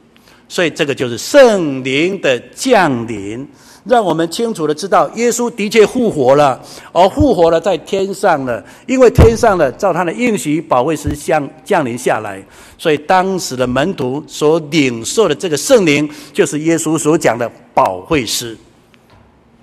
[0.48, 3.48] 所以这个就是圣灵的降临。
[3.88, 6.62] 让我们清楚的知道，耶稣的确复活了，
[6.92, 8.62] 而复活了在天上了。
[8.86, 12.44] 因为天上了，照他的应许，保惠师降降临下来，
[12.78, 18.58] 所以当时的门徒所领受的这个圣灵，就是耶稣所讲的保惠师。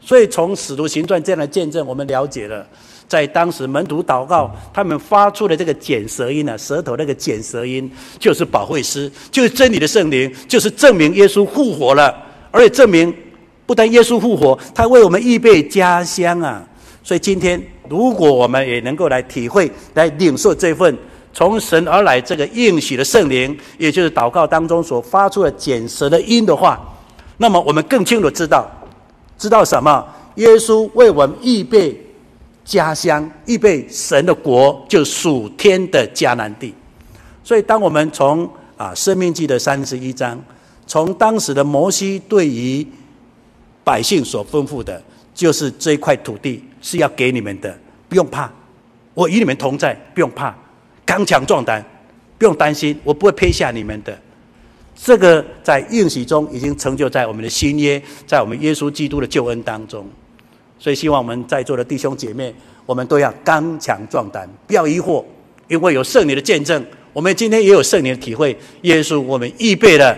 [0.01, 2.67] 所以从使徒行传这样的见证，我们了解了，
[3.07, 12.15] 在当时门徒祷告，他们发出的这个卷舌音呢，舌头那个卷舌音，就是保惠师，就是真理的圣灵，就是证明耶稣复活了，
[12.51, 13.15] 而且证明。
[13.67, 16.63] 不但耶稣复活，他为我们预备家乡啊！
[17.03, 20.97] 所以今天，如果我们也能够来体会、来领受这份
[21.33, 26.81] 从神而来这个应许的圣灵，也就是祷告当中所发出的简舌的音的话，
[27.39, 28.71] 那么我们更清楚知道，
[29.39, 30.05] 知道什么？
[30.37, 31.99] 耶稣为我们预备
[32.65, 36.75] 家乡，预备神的国，就属天的迦南地。
[37.43, 40.43] 所以，当我们从啊《生命记》的三十一章，
[40.87, 42.87] 从当时的摩西对于
[43.85, 45.01] 百姓所吩咐的，
[45.35, 47.79] 就是这一块土地是要给你们的，
[48.09, 48.51] 不用怕，
[49.13, 50.57] 我与你们同在，不用怕，
[51.05, 51.85] 刚强壮胆，
[52.39, 54.19] 不用担心，我不会撇下你们的。
[54.97, 60.09] 这个在应许中已经成就在我们的新约，在我们耶稣基督的救恩当中。
[60.79, 62.55] 所以，希望我们在座的弟兄姐妹，
[62.87, 65.25] 我们都要刚强壮胆，不要疑惑，
[65.69, 66.85] 因为有圣灵的见证。
[67.13, 70.17] 我们今天也有圣灵的体会，耶稣我们预备了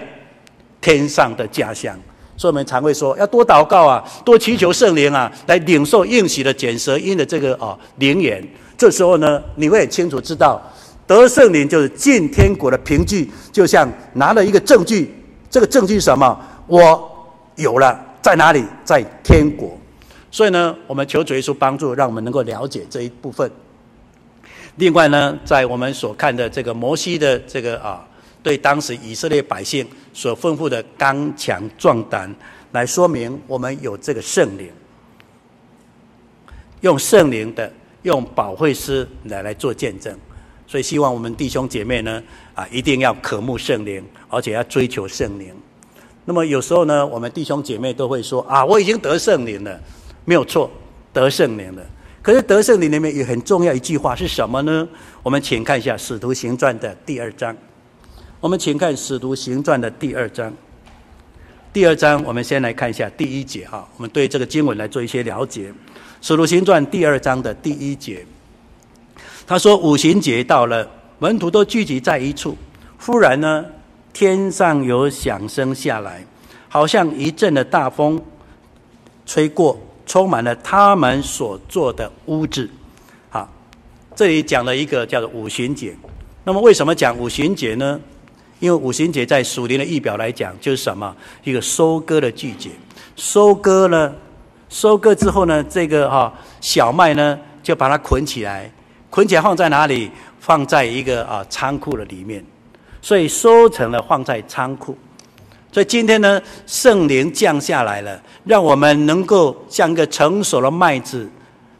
[0.80, 1.98] 天上的家乡，
[2.36, 8.46] 所以我们常会说要多祷告啊，多祈求圣灵啊，来领受应许的简舌音的这个啊灵言。
[8.76, 10.60] 这时候呢，你会很清楚知道，
[11.06, 15.14] 得圣灵就是进天国的凭据，就像拿了一个证据，
[15.50, 16.38] 这个证据是什么？
[16.66, 17.10] 我
[17.54, 18.64] 有了，在哪里？
[18.84, 19.76] 在天国。
[20.30, 23.50] 所以呢，我们求主耶稣帮助，让我们能够了解这一部分。
[24.74, 28.06] 另外呢，在我们所看的这个摩西的这个啊，
[28.46, 32.32] 对当时以色列百姓所吩咐的刚强壮胆，
[32.70, 34.70] 来说明我们有这个圣灵，
[36.82, 37.68] 用圣灵的
[38.02, 40.16] 用保惠师来来做见证，
[40.64, 42.22] 所以希望我们弟兄姐妹呢
[42.54, 45.52] 啊，一定要渴慕圣灵，而且要追求圣灵。
[46.24, 49.80] 那么有时候呢，我们弟兄姐妹都会说啊，我已经得圣灵了，
[50.24, 50.70] 没有错，
[51.12, 51.84] 得圣灵了。
[52.22, 54.88] 可是得圣灵里面有很重要一句话是什么呢？
[55.24, 57.56] 我们请看一下《使徒行传》的第二章。
[58.38, 60.52] 我们请看《使徒行传》的第二章。
[61.72, 63.88] 第二章，我们先来看一下第一节哈。
[63.96, 65.70] 我们对这个经文来做一些了解。
[66.20, 68.26] 《使徒行传》第二章的第一节，
[69.46, 70.86] 他说：“五行节到了，
[71.18, 72.56] 门徒都聚集在一处。
[72.98, 73.64] 忽然呢，
[74.12, 76.24] 天上有响声下来，
[76.68, 78.22] 好像一阵的大风
[79.24, 82.70] 吹过。”充满了他们所做的屋子，
[83.28, 83.52] 好，
[84.14, 85.96] 这里讲了一个叫做五行节。
[86.44, 88.00] 那么为什么讲五行节呢？
[88.58, 91.14] 因为五旬节在属灵的意表来讲，就是什么？
[91.44, 92.70] 一个收割的季节。
[93.14, 94.14] 收割呢，
[94.68, 98.70] 收割之后呢，这个哈小麦呢，就把它捆起来，
[99.10, 100.10] 捆起来放在哪里？
[100.40, 102.44] 放在一个啊仓库的里面。
[103.02, 104.96] 所以收成了，放在仓库。
[105.70, 111.28] 所以今天呢，圣灵降下来了，让我们能够像一个成熟的麦子，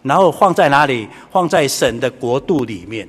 [0.03, 1.09] 然后放在哪里？
[1.33, 3.09] 放在神的国度里面。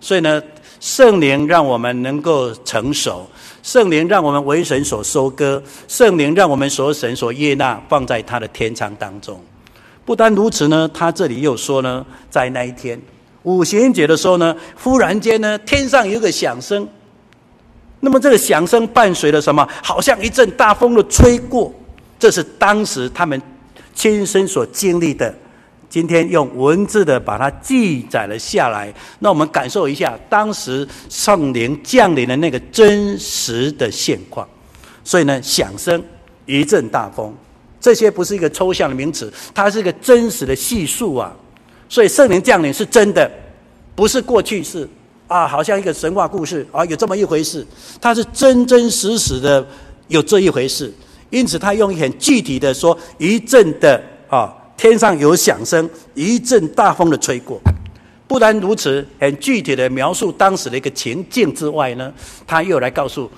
[0.00, 0.42] 所以呢，
[0.80, 3.26] 圣灵让我们能够成熟，
[3.62, 9.40] 圣灵让我们为神所收割，圣灵让我们所神所悦纳，放在他的天仓当中。
[10.04, 13.00] 不单如此呢，他这里又说呢，在那一天
[13.42, 16.86] 五旬节的时候呢，忽然间呢，天上有个响声。
[18.00, 19.68] 那么这个响声伴随了什么？
[19.82, 21.72] 好像一阵大风的吹过，
[22.18, 23.40] 这是当时他们
[23.94, 25.34] 亲身所经历的。
[25.88, 34.46] 今天用文字的把它记载了下来，那我们感受一下当时圣灵降临的那个真实的现况。
[35.02, 36.02] 所以呢，响声
[36.44, 37.34] 一阵大风，
[37.80, 41.34] 这些不是一个抽象的名词，它是一个真实的叙述啊。
[41.88, 43.30] 所以圣灵降临是真的，
[43.94, 44.88] 不是过去式。
[45.26, 47.66] 啊，好像一个神话故事啊，有这么一回事，
[48.00, 49.66] 它是真真实实的
[50.06, 50.90] 有这一回事，
[51.28, 57.60] 因此他用很具体的说，一阵的啊，天上有响声，一阵大风的吹过。
[58.28, 62.12] 不但如此，很具体的描述当时的一个情境之外呢，
[62.46, 63.28] 他又来告诉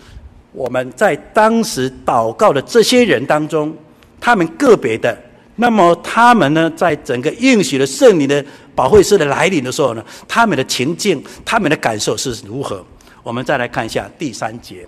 [0.53, 3.75] 我们在当时祷告的这些人当中，
[4.21, 5.17] 他们个别的。
[5.57, 12.85] 那么他们呢，在整个应许的圣灵的保惠师的来临的时候呢，他们的情境、他们的感受是如何？
[13.23, 14.87] 我们再来看一下第三节。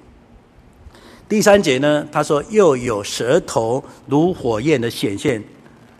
[1.28, 5.42] 第三节呢，他说又有舌头如火焰的显现，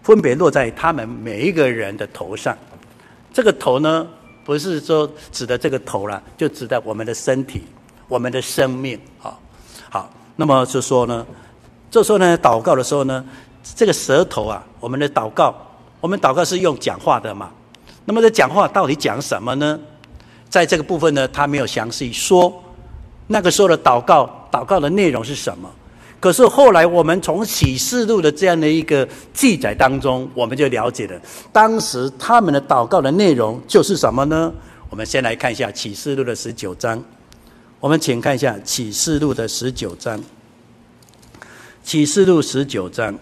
[0.03, 2.57] 分别落在他们每一个人的头上。
[3.32, 4.07] 这个头呢，
[4.44, 7.62] 不是说指的这个头了，就指的我们的身体、
[8.09, 9.00] 我们的生命。
[9.18, 9.40] 好，
[9.88, 11.26] 好，那么就说呢，
[11.90, 13.24] 这时候呢，祷告的时候呢。
[13.76, 15.55] 这个舌头啊，我们的祷告，
[16.00, 17.48] 我们祷告是用讲话的嘛？
[18.05, 19.78] 那么这讲话到底讲什么呢？
[20.48, 22.53] 在这个部分呢，他没有详细说。
[23.28, 25.70] 那个时候的祷告，祷告的内容是什么？
[26.23, 31.20] 可是后来我们从启示录的这样的一个记载当中，我们就了解了
[31.53, 34.55] 当时他们的祷告的内容就是什么呢？
[34.89, 37.03] 我们先来看一下启示录的十九章。
[37.81, 40.23] 我们请看一下启示录的十九章。
[41.83, 43.18] 启示录十九章。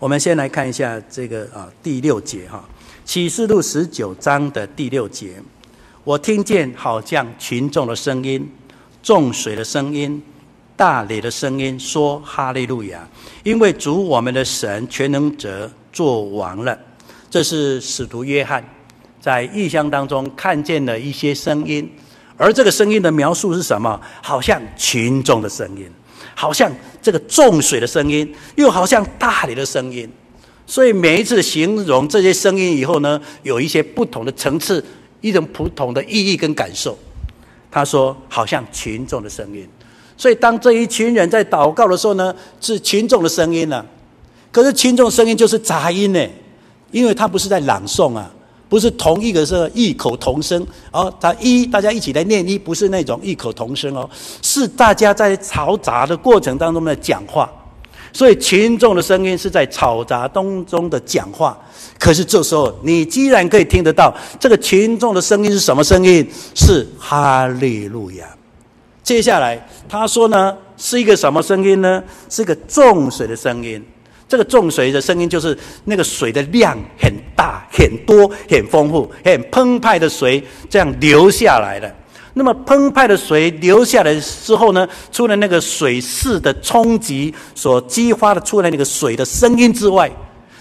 [0.00, 2.68] 我们先来看一下这个啊第六节哈，
[3.04, 5.40] 启示录十九章的第六节，
[6.02, 8.50] 我听见好像群众的声音、
[9.00, 10.20] 众水的声音、
[10.78, 13.04] 大雷的声音，说哈利路亚，
[13.42, 16.78] 因为主我们的神全能者做王了。
[17.28, 18.64] 这是使徒约翰
[19.20, 21.90] 在异象当中看见了一些声音，
[22.36, 24.00] 而这个声音的描述是什么？
[24.22, 25.90] 好像群众的声音。
[26.36, 26.70] 好像
[27.02, 30.08] 这个重水的声音，又好像大雷的声音，
[30.64, 34.84] 所以每一次形容这些声音以后呢，有一些不同的层次，
[35.20, 36.96] 一种不同的意义跟感受。
[37.68, 39.68] 他说，好像群众的声音，
[40.18, 43.82] 所以当这一群人在祷告的时候呢，是群众的声音呢、
[44.52, 46.22] 可是群众声音就是杂音呢，
[46.90, 48.30] 因为他不是在朗诵啊。
[48.70, 54.06] 不是同一个是异口同声哦，他一大家一起来念一，不是那种异口同声哦，
[54.42, 57.50] 是大家在嘈杂的过程当中的讲话，
[58.12, 61.58] 所以群众的声音是在嘈杂当中的讲话。
[61.98, 66.30] 可是这时候你既然可以听得到这个群众的声音是什么声音？
[66.54, 68.37] 是哈利路亚。
[69.08, 72.04] 接下来他说呢，是一个什么声音呢？
[72.28, 73.82] 是一个重水的声音。
[74.28, 81.90] 这个重水的声音，就是那个水的量很大、很多、很丰富、很澎湃的水这样流下来的。
[82.34, 90.10] 那么澎湃的水流下来之后呢，除了那个水势的冲击所激发的出来那个水的声音之外，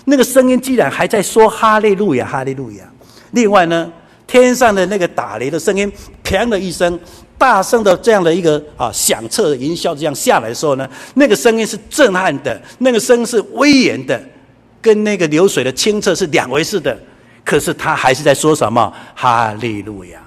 [0.05, 2.89] 那个声音既然还在说哈利路亚、哈利路亚。
[3.31, 3.91] 另外呢，
[4.25, 5.91] 天上的那个打雷的声音，
[6.23, 6.97] 砰的一声。
[7.37, 14.19] 大声的这样的一个啊响彻云霄这样下来的时候呢，那个声音是震撼的，那个声是威严的，
[14.81, 16.97] 跟那个流水的清澈是两回事的。
[17.45, 18.91] 可是他还是在说什么？
[19.15, 20.19] 哈利路亚！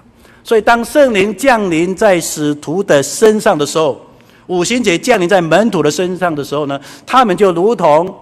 [0.45, 4.01] 所以当圣灵降临在使徒的身上的时候，
[4.47, 8.15] 五旬节降临在门徒的身上的时候呢，他们就如同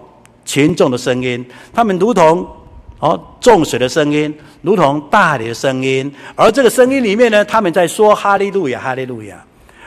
[0.44, 2.46] 群众的声音，他们如同。
[3.00, 9.42] 哦，众水的声音，如同大雷的声音，而这个声音里面呢，他们在说哈利路亚，哈利路亚。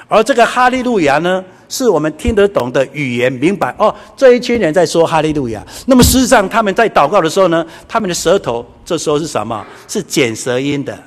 [0.08, 3.94] 而这个哈利路亚呢，是我们听得懂的语言，明白哦。
[4.16, 5.66] 这一群人在说哈利路亚。
[5.86, 9.66] 那么事实上，他们在祷告的时候呢，他们的舌头这时候是什么？
[9.88, 10.98] 是卷舌音的。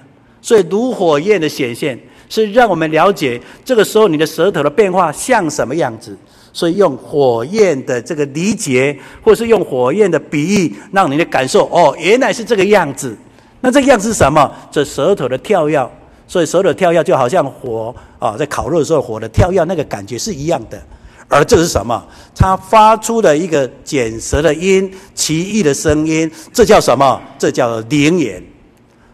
[0.41, 1.99] 所以如火焰的显现，
[2.29, 6.17] 是让我们了解这个时候你的舌头的变化像什么样子。
[6.55, 13.15] 所以用火焰的这个理解，或是用火焰的比喻，让你的感受哦，原来是这个样子。
[13.61, 14.51] 那这个样子是什么？
[14.71, 15.87] 这舌头的跳跃。
[16.27, 20.81] 所以舌头跳跃就好像火啊，在烤肉的时候火的跳跃，那个感觉是一样的。
[21.29, 22.03] 而这是什么？
[22.37, 27.21] 它发出的一个卷舌的音，奇异的声音，这叫什么？
[27.37, 28.43] 这叫灵言。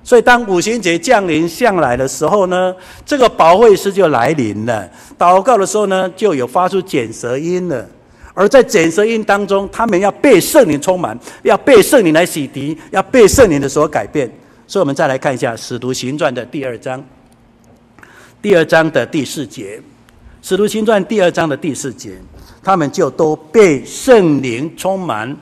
[0.03, 2.75] 所以，当五旬节降临下来的时候呢，
[3.05, 4.89] 这个保惠师就来临了。
[5.19, 7.87] 祷告的时候呢，就有发出卷舌音了。
[8.33, 14.29] 而在卷舌音当中，他们要被圣灵充满，要被圣灵来洗涤，要被圣灵的所改变。
[14.67, 17.05] 所以，我们再来看一下《使徒行传》的第二章，
[18.41, 19.79] 第二章的第四节，
[20.49, 22.13] 《使徒行传》第二章的第四节，
[22.63, 25.37] 他们就都被圣灵充满，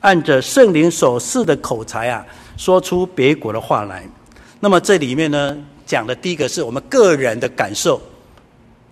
[0.00, 2.26] 按着圣灵所赐的口才啊。
[2.60, 4.06] 说出别国的话来，
[4.60, 5.56] 那么这里面呢，
[5.86, 7.98] 讲的第一个是我们个人的感受，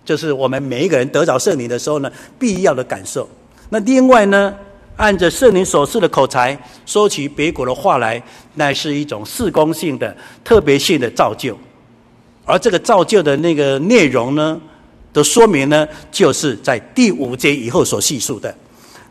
[0.03, 3.29] 就是我们每一个人得着圣灵的时候呢，必要的感受。
[3.69, 4.51] 那另外呢，
[4.97, 8.19] 按着圣灵所赐的口才说起别国的话来，
[8.55, 11.55] 那是一种事工性的、特别性的造就。
[12.45, 14.59] 而这个造就的那个内容呢，
[15.13, 18.51] 的说明呢，就是在第五节以后所叙述的。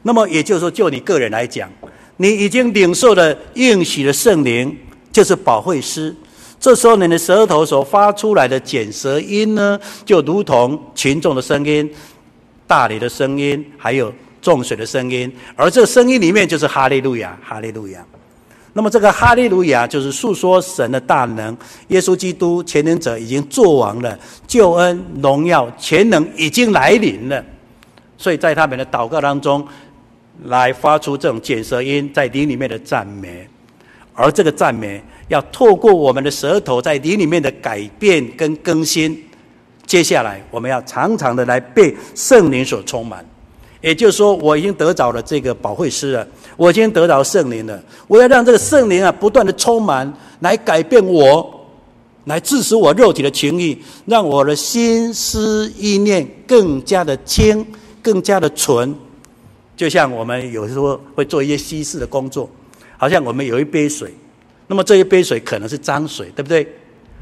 [0.03, 1.71] 那么也就是说，就你个人来讲。
[2.19, 4.77] 你已经领受了应许的圣灵，
[5.11, 6.15] 就是保惠师。
[6.61, 11.89] 这时候你的舌头所发出来的卷舌音呢，就如同群众的声音、
[12.67, 14.13] 大雷的声音，还有
[14.43, 15.33] 众水的声音。
[15.55, 18.05] 而这声音里面就是哈利路亚，哈利路亚。
[18.73, 21.57] 那么这个哈利路亚就是诉说神的大能，
[21.89, 27.45] 耶稣基督全能者已经做完了，救恩、荣耀、全能已经来临了。
[28.17, 29.65] 所以在他们的祷告当中。
[30.45, 33.49] 来发出这种卷舌音，在灵里面的赞美，
[34.15, 39.25] 而这个赞美要透过我们的舌头，在灵里面的改变跟更新。
[39.87, 43.25] 接下来，我们要常常的来被圣灵所充满，
[43.81, 51.67] 也就是说，我已经得着了这个保惠师了，我已经得着圣灵了，我要让这个圣灵啊，不断的充满，来改变我，
[52.25, 57.67] 来致使我肉体的情欲，让我的心思意念更加的清，
[58.03, 58.95] 更加的纯。
[59.79, 62.51] 就像我们有时候会做一些稀释的工作，
[62.97, 64.13] 好像我们有一杯水，
[64.67, 66.67] 那么这一杯水可能是脏水，对不对？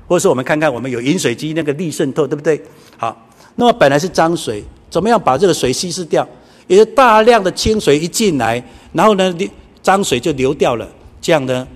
[0.09, 2.59] 或者说我们看看我们有饮水机那个滤渗透，对不对？
[2.97, 6.27] 好，那么本来是脏水，怎么样把这个水稀释掉？
[6.67, 9.37] 也是大量的清水一进来，然后呢，
[9.83, 10.89] 脏水就流掉了。
[11.21, 11.69] 这样呢，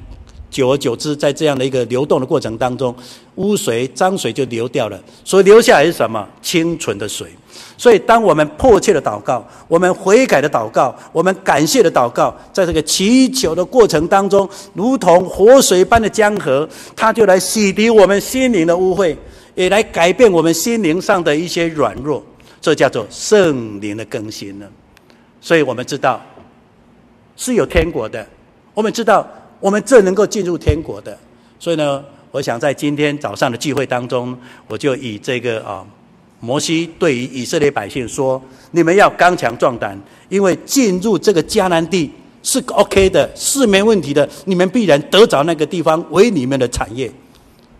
[0.50, 2.94] 久而久之，在这样的一个流动的过程当中，
[3.34, 4.98] 污水、脏水就流掉了。
[5.24, 6.26] 所以留下来是什么？
[6.40, 7.28] 清纯的水。
[7.76, 19.16] 所以，当我们迫切的祷告，我们悔改的祷告，我们感谢的祷告，在这个祈求的过程当中，如同活水般的江河，它就来洗涤我们心灵的污秽，
[19.54, 22.22] 也来改变我们心灵上的一些软弱。
[22.60, 24.66] 这叫做圣灵的更新呢。
[25.40, 26.20] 所以我们知道
[27.34, 28.26] 是有天国的，
[28.74, 29.26] 我们知道
[29.58, 31.16] 我们这能够进入天国的。
[31.58, 34.36] 所以呢，我想在今天早上的聚会当中，
[34.68, 35.86] 我就以这个啊。
[36.40, 42.10] 摩西对于以色列百姓说：“你们要刚强壮胆，因为进入这个迦南地
[42.42, 44.28] 是 OK 的，是没问题的。
[44.46, 47.10] 你们必然得着那个地方为你们的产业。”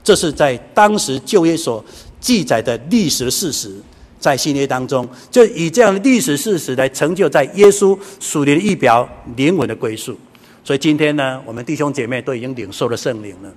[0.05, 1.85] 这是在当时旧约所
[2.21, 3.75] 记载的历史事实，
[4.19, 10.19] 在新约当中，就以这样的历史事实来成就在耶稣属灵的预表灵魂的归宿。
[10.65, 13.53] 所以今天呢，我们弟兄姐妹都已经领受了圣灵了，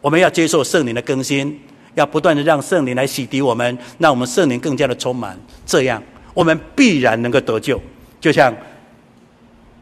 [0.00, 1.58] 我们要接受圣灵的更新。
[1.96, 6.00] 要不断的让圣灵来洗涤我们，让我们圣灵更加的充满，这样
[6.32, 7.80] 我们必然能够得救。
[8.20, 8.54] 就像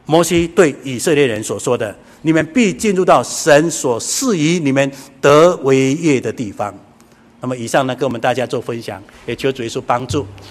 [0.06, 4.90] 摩西对以色列人所说的：“你们必进入到神所赐予你们
[5.20, 6.72] 得为业的地方。”
[7.40, 10.26] 那么以上呢，跟我们大家做分享，也求主耶稣帮助。